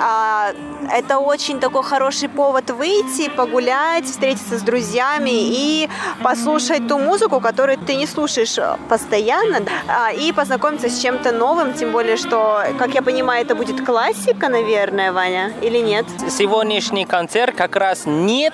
А, 0.00 0.52
это 0.90 1.18
очень 1.18 1.60
такой 1.60 1.82
хороший 1.82 2.28
повод 2.28 2.70
выйти, 2.70 3.28
погулять, 3.28 4.04
встретиться 4.04 4.58
с 4.58 4.62
друзьями 4.62 5.30
и 5.32 5.88
послушать 6.22 6.86
ту 6.88 6.98
музыку, 6.98 7.40
которую 7.40 7.78
ты 7.78 7.94
не 7.94 8.06
слушаешь 8.06 8.56
постоянно, 8.88 9.60
а, 9.88 10.12
и 10.12 10.32
познакомиться 10.32 10.88
с 10.88 11.00
чем-то 11.00 11.32
новым, 11.32 11.74
тем 11.74 11.92
более, 11.92 12.16
что, 12.16 12.62
как 12.78 12.94
я 12.94 13.02
понимаю, 13.02 13.44
это 13.44 13.54
будет 13.54 13.84
классика, 13.84 14.48
наверное, 14.48 15.12
Ваня, 15.12 15.52
или 15.62 15.78
нет? 15.78 16.06
Сегодняшний 16.28 17.04
концерт 17.04 17.54
как 17.56 17.76
раз 17.76 18.02
не 18.06 18.50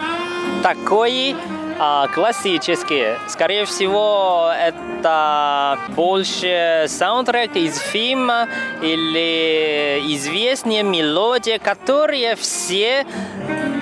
такой 0.62 1.36
а, 1.78 2.08
классические. 2.08 3.18
Скорее 3.28 3.64
всего, 3.64 4.50
это 4.56 5.78
больше 5.88 6.86
саундтрек 6.88 7.56
из 7.56 7.78
фильма 7.78 8.48
или 8.82 10.00
известные 10.14 10.82
мелодии, 10.82 11.58
которые 11.58 12.36
все 12.36 13.06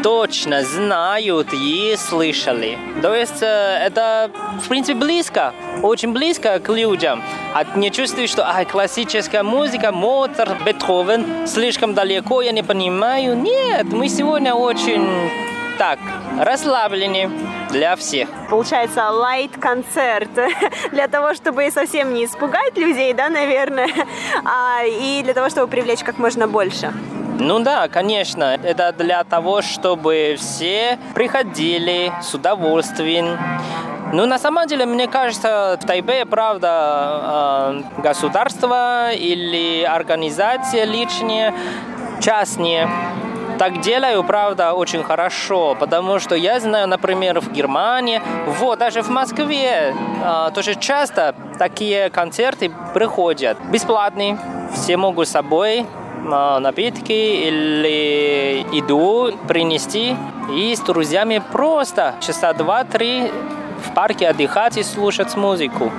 точно 0.02 0.62
знают 0.62 1.48
и 1.52 1.94
слышали. 1.96 2.76
То 3.02 3.14
есть 3.14 3.40
э, 3.40 3.78
это, 3.86 4.30
в 4.60 4.68
принципе, 4.68 4.98
близко, 4.98 5.54
очень 5.82 6.12
близко 6.12 6.58
к 6.58 6.68
людям. 6.70 7.22
А 7.54 7.64
не 7.76 7.90
чувствую, 7.90 8.26
что 8.26 8.44
а, 8.44 8.64
классическая 8.64 9.42
музыка, 9.42 9.92
Моцарт, 9.92 10.64
Бетховен, 10.64 11.46
слишком 11.46 11.94
далеко, 11.94 12.42
я 12.42 12.52
не 12.52 12.62
понимаю. 12.62 13.36
Нет, 13.36 13.84
мы 13.84 14.08
сегодня 14.08 14.54
очень 14.54 15.41
так, 15.78 15.98
расслаблены 16.38 17.30
для 17.70 17.96
всех. 17.96 18.28
Получается, 18.50 19.10
лайт-концерт 19.10 20.30
для 20.92 21.08
того, 21.08 21.34
чтобы 21.34 21.70
совсем 21.70 22.14
не 22.14 22.24
испугать 22.24 22.76
людей, 22.76 23.12
да, 23.14 23.28
наверное, 23.28 23.88
а, 24.44 24.84
и 24.84 25.22
для 25.22 25.34
того, 25.34 25.48
чтобы 25.48 25.68
привлечь 25.68 26.04
как 26.04 26.18
можно 26.18 26.46
больше. 26.46 26.92
Ну 27.38 27.58
да, 27.60 27.88
конечно, 27.88 28.58
это 28.62 28.92
для 28.92 29.24
того, 29.24 29.62
чтобы 29.62 30.36
все 30.38 30.98
приходили 31.14 32.12
с 32.22 32.34
удовольствием. 32.34 33.38
Ну, 34.12 34.26
на 34.26 34.38
самом 34.38 34.66
деле, 34.66 34.84
мне 34.84 35.08
кажется, 35.08 35.78
в 35.80 35.86
Тайбе, 35.86 36.26
правда, 36.26 36.68
а, 36.70 37.82
государство 37.98 39.10
или 39.12 39.82
организация 39.82 40.84
личные, 40.84 41.54
частные, 42.20 42.88
так 43.58 43.80
делаю, 43.80 44.24
правда, 44.24 44.72
очень 44.72 45.02
хорошо, 45.02 45.76
потому 45.78 46.18
что 46.18 46.34
я 46.34 46.60
знаю, 46.60 46.88
например, 46.88 47.40
в 47.40 47.52
Германии, 47.52 48.20
вот, 48.46 48.78
даже 48.78 49.02
в 49.02 49.08
Москве 49.08 49.94
э, 50.24 50.50
тоже 50.54 50.74
часто 50.74 51.34
такие 51.58 52.10
концерты 52.10 52.70
приходят. 52.94 53.58
Бесплатные, 53.70 54.38
все 54.74 54.96
могут 54.96 55.28
с 55.28 55.32
собой 55.32 55.80
э, 55.80 56.58
напитки 56.58 57.12
или 57.12 58.66
еду 58.72 59.32
принести 59.48 60.16
и 60.50 60.74
с 60.74 60.80
друзьями 60.80 61.42
просто 61.52 62.14
часа 62.20 62.52
два-три 62.52 63.30
в 63.84 63.94
парке 63.94 64.28
отдыхать 64.28 64.76
и 64.76 64.82
слушать 64.82 65.36
музыку. 65.36 65.90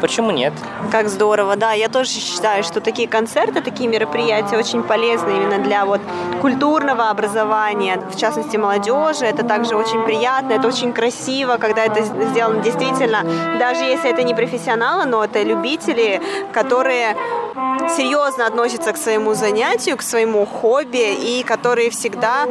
Почему 0.00 0.30
нет? 0.30 0.52
Как 0.90 1.08
здорово, 1.08 1.56
да. 1.56 1.72
Я 1.72 1.88
тоже 1.88 2.10
считаю, 2.10 2.64
что 2.64 2.80
такие 2.80 3.08
концерты, 3.08 3.60
такие 3.60 3.88
мероприятия 3.88 4.56
очень 4.56 4.82
полезны 4.82 5.30
именно 5.30 5.58
для 5.58 5.84
вот 5.84 6.00
культурного 6.40 7.10
образования, 7.10 8.00
в 8.10 8.18
частности 8.18 8.56
молодежи. 8.56 9.26
Это 9.26 9.44
также 9.44 9.76
очень 9.76 10.02
приятно, 10.04 10.54
это 10.54 10.68
очень 10.68 10.92
красиво, 10.92 11.56
когда 11.58 11.84
это 11.84 12.02
сделано 12.02 12.62
действительно, 12.62 13.24
даже 13.58 13.84
если 13.84 14.10
это 14.10 14.22
не 14.22 14.34
профессионалы, 14.34 15.04
но 15.04 15.24
это 15.24 15.42
любители, 15.42 16.20
которые 16.52 17.16
серьезно 17.96 18.46
относятся 18.46 18.92
к 18.92 18.96
своему 18.96 19.34
занятию, 19.34 19.96
к 19.96 20.02
своему 20.02 20.46
хобби 20.46 21.14
и 21.14 21.42
которые 21.42 21.90
всегда 21.90 22.46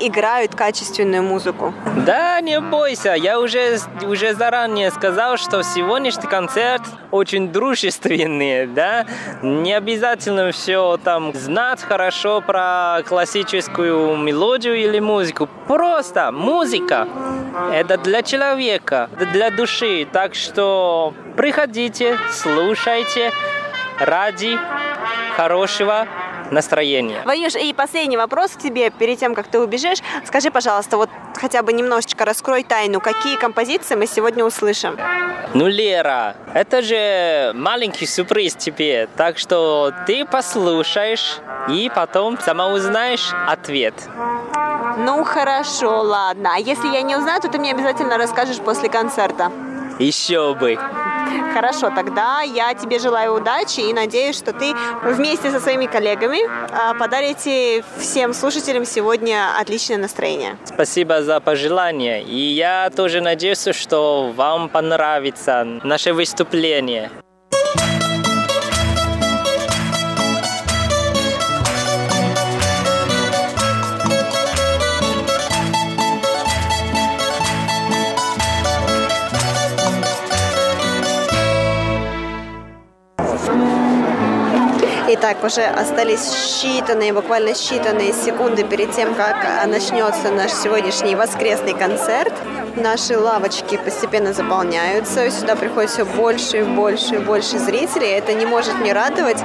играют 0.00 0.54
качественную 0.54 1.22
музыку. 1.22 1.74
Да, 2.06 2.40
не 2.40 2.60
бойся, 2.60 3.14
я 3.14 3.40
уже, 3.40 3.78
уже 4.02 4.34
заранее 4.34 4.90
сказал, 4.90 5.36
что 5.36 5.62
сегодняшний 5.62 6.28
концерт 6.28 6.82
очень 7.10 7.52
дружественный, 7.52 8.66
да, 8.66 9.06
не 9.42 9.72
обязательно 9.72 10.52
все 10.52 10.98
там 11.02 11.32
знать 11.34 11.82
хорошо 11.82 12.40
про 12.40 13.02
классическую 13.06 14.16
мелодию 14.16 14.76
или 14.76 14.98
музыку, 14.98 15.48
просто 15.66 16.32
музыка, 16.32 17.08
это 17.72 17.98
для 17.98 18.22
человека, 18.22 19.08
для 19.32 19.50
души, 19.50 20.06
так 20.10 20.34
что 20.34 21.14
приходите, 21.36 22.16
слушайте, 22.30 23.32
ради 23.98 24.58
хорошего 25.36 26.06
настроение. 26.50 27.22
Ванюш, 27.24 27.54
и 27.54 27.72
последний 27.72 28.16
вопрос 28.16 28.52
к 28.52 28.58
тебе 28.58 28.90
перед 28.90 29.18
тем, 29.18 29.34
как 29.34 29.48
ты 29.48 29.58
убежишь. 29.58 29.98
Скажи, 30.24 30.50
пожалуйста, 30.50 30.96
вот 30.96 31.10
хотя 31.34 31.62
бы 31.62 31.72
немножечко 31.72 32.24
раскрой 32.24 32.64
тайну, 32.64 33.00
какие 33.00 33.36
композиции 33.36 33.94
мы 33.94 34.06
сегодня 34.06 34.44
услышим? 34.44 34.98
Ну, 35.54 35.66
Лера, 35.66 36.36
это 36.54 36.82
же 36.82 37.52
маленький 37.54 38.06
сюрприз 38.06 38.54
тебе, 38.56 39.08
так 39.16 39.38
что 39.38 39.92
ты 40.06 40.24
послушаешь 40.24 41.38
и 41.68 41.90
потом 41.94 42.38
сама 42.38 42.68
узнаешь 42.68 43.32
ответ. 43.46 43.94
Ну, 44.98 45.24
хорошо, 45.24 46.02
ладно. 46.02 46.52
А 46.54 46.58
если 46.58 46.88
я 46.88 47.02
не 47.02 47.16
узнаю, 47.16 47.40
то 47.40 47.48
ты 47.48 47.58
мне 47.58 47.72
обязательно 47.72 48.18
расскажешь 48.18 48.58
после 48.58 48.88
концерта. 48.88 49.52
Еще 49.98 50.54
бы. 50.54 50.78
Хорошо, 51.52 51.90
тогда 51.94 52.40
я 52.42 52.74
тебе 52.74 52.98
желаю 52.98 53.34
удачи 53.34 53.80
и 53.80 53.92
надеюсь, 53.92 54.36
что 54.36 54.52
ты 54.52 54.74
вместе 55.02 55.50
со 55.50 55.60
своими 55.60 55.86
коллегами 55.86 56.40
а, 56.46 56.94
подарите 56.94 57.84
всем 57.98 58.34
слушателям 58.34 58.84
сегодня 58.84 59.58
отличное 59.58 59.98
настроение. 59.98 60.56
Спасибо 60.64 61.22
за 61.22 61.40
пожелание. 61.40 62.22
И 62.22 62.38
я 62.38 62.90
тоже 62.94 63.20
надеюсь, 63.20 63.66
что 63.72 64.32
вам 64.36 64.68
понравится 64.68 65.64
наше 65.82 66.12
выступление. 66.12 67.10
Итак, 85.08 85.44
уже 85.44 85.62
остались 85.62 86.32
считанные, 86.32 87.12
буквально 87.12 87.50
считанные 87.50 88.12
секунды 88.12 88.64
перед 88.64 88.90
тем, 88.90 89.14
как 89.14 89.36
начнется 89.68 90.32
наш 90.32 90.50
сегодняшний 90.50 91.14
воскресный 91.14 91.74
концерт. 91.74 92.32
Наши 92.74 93.16
лавочки 93.16 93.76
постепенно 93.76 94.32
заполняются, 94.32 95.30
сюда 95.30 95.54
приходит 95.54 95.90
все 95.90 96.04
больше 96.04 96.58
и 96.58 96.62
больше 96.64 97.14
и 97.14 97.18
больше 97.18 97.58
зрителей. 97.58 98.08
Это 98.08 98.34
не 98.34 98.46
может 98.46 98.80
не 98.80 98.92
радовать. 98.92 99.38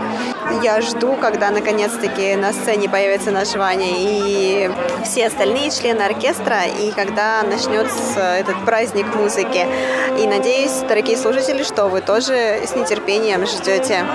Я 0.64 0.82
жду, 0.82 1.16
когда 1.16 1.51
наконец-таки 1.51 2.36
на 2.36 2.53
сцене 2.53 2.89
появится 2.89 3.30
наш 3.30 3.53
Ваня 3.53 3.86
и 3.88 4.72
все 5.05 5.28
остальные 5.28 5.70
члены 5.70 6.01
оркестра, 6.01 6.64
и 6.66 6.91
когда 6.91 7.43
начнется 7.43 8.20
этот 8.20 8.66
праздник 8.66 9.14
музыки. 9.14 9.68
И 10.18 10.26
надеюсь, 10.26 10.82
дорогие 10.89 11.18
слушатели, 11.18 11.62
что 11.62 11.86
вы 11.86 12.01
тоже 12.01 12.62
с 12.66 12.76
нетерпением 12.76 13.45
ждете. 13.45 14.05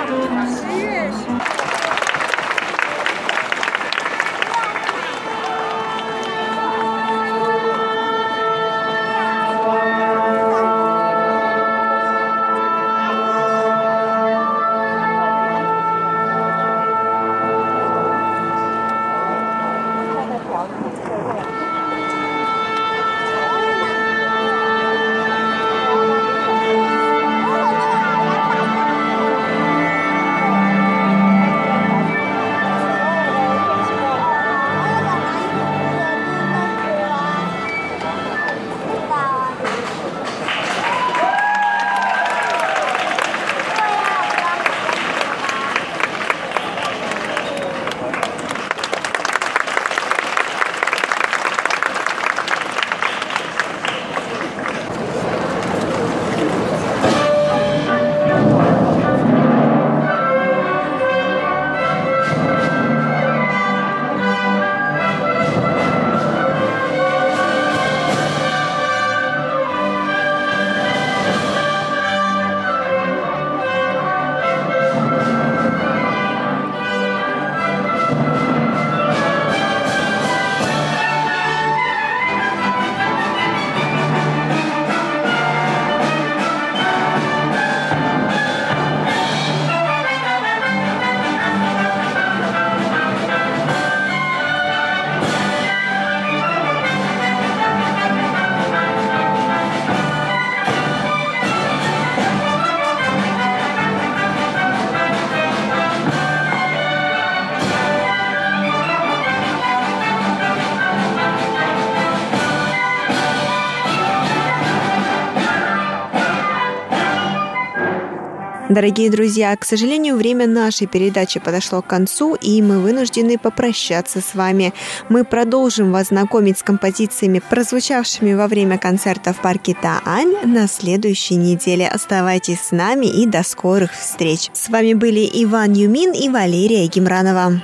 Дорогие 118.77 119.09
друзья, 119.09 119.57
к 119.57 119.65
сожалению, 119.65 120.17
время 120.17 120.47
нашей 120.47 120.87
передачи 120.87 121.41
подошло 121.41 121.81
к 121.81 121.87
концу, 121.87 122.35
и 122.35 122.61
мы 122.61 122.79
вынуждены 122.79 123.39
попрощаться 123.39 124.21
с 124.21 124.35
вами. 124.35 124.75
Мы 125.09 125.25
продолжим 125.25 125.93
вас 125.93 126.09
знакомить 126.09 126.59
с 126.59 126.63
композициями, 126.63 127.41
прозвучавшими 127.49 128.35
во 128.35 128.49
время 128.49 128.77
концерта 128.77 129.33
в 129.33 129.41
парке 129.41 129.75
Таань 129.81 130.35
на 130.45 130.69
следующей 130.69 131.37
неделе. 131.37 131.89
Оставайтесь 131.89 132.61
с 132.61 132.71
нами 132.71 133.07
и 133.07 133.25
до 133.25 133.43
скорых 133.45 133.93
встреч. 133.93 134.51
С 134.53 134.69
вами 134.69 134.93
были 134.93 135.27
Иван 135.33 135.73
Юмин 135.73 136.13
и 136.13 136.29
Валерия 136.29 136.87
Гимранова. 136.87 137.63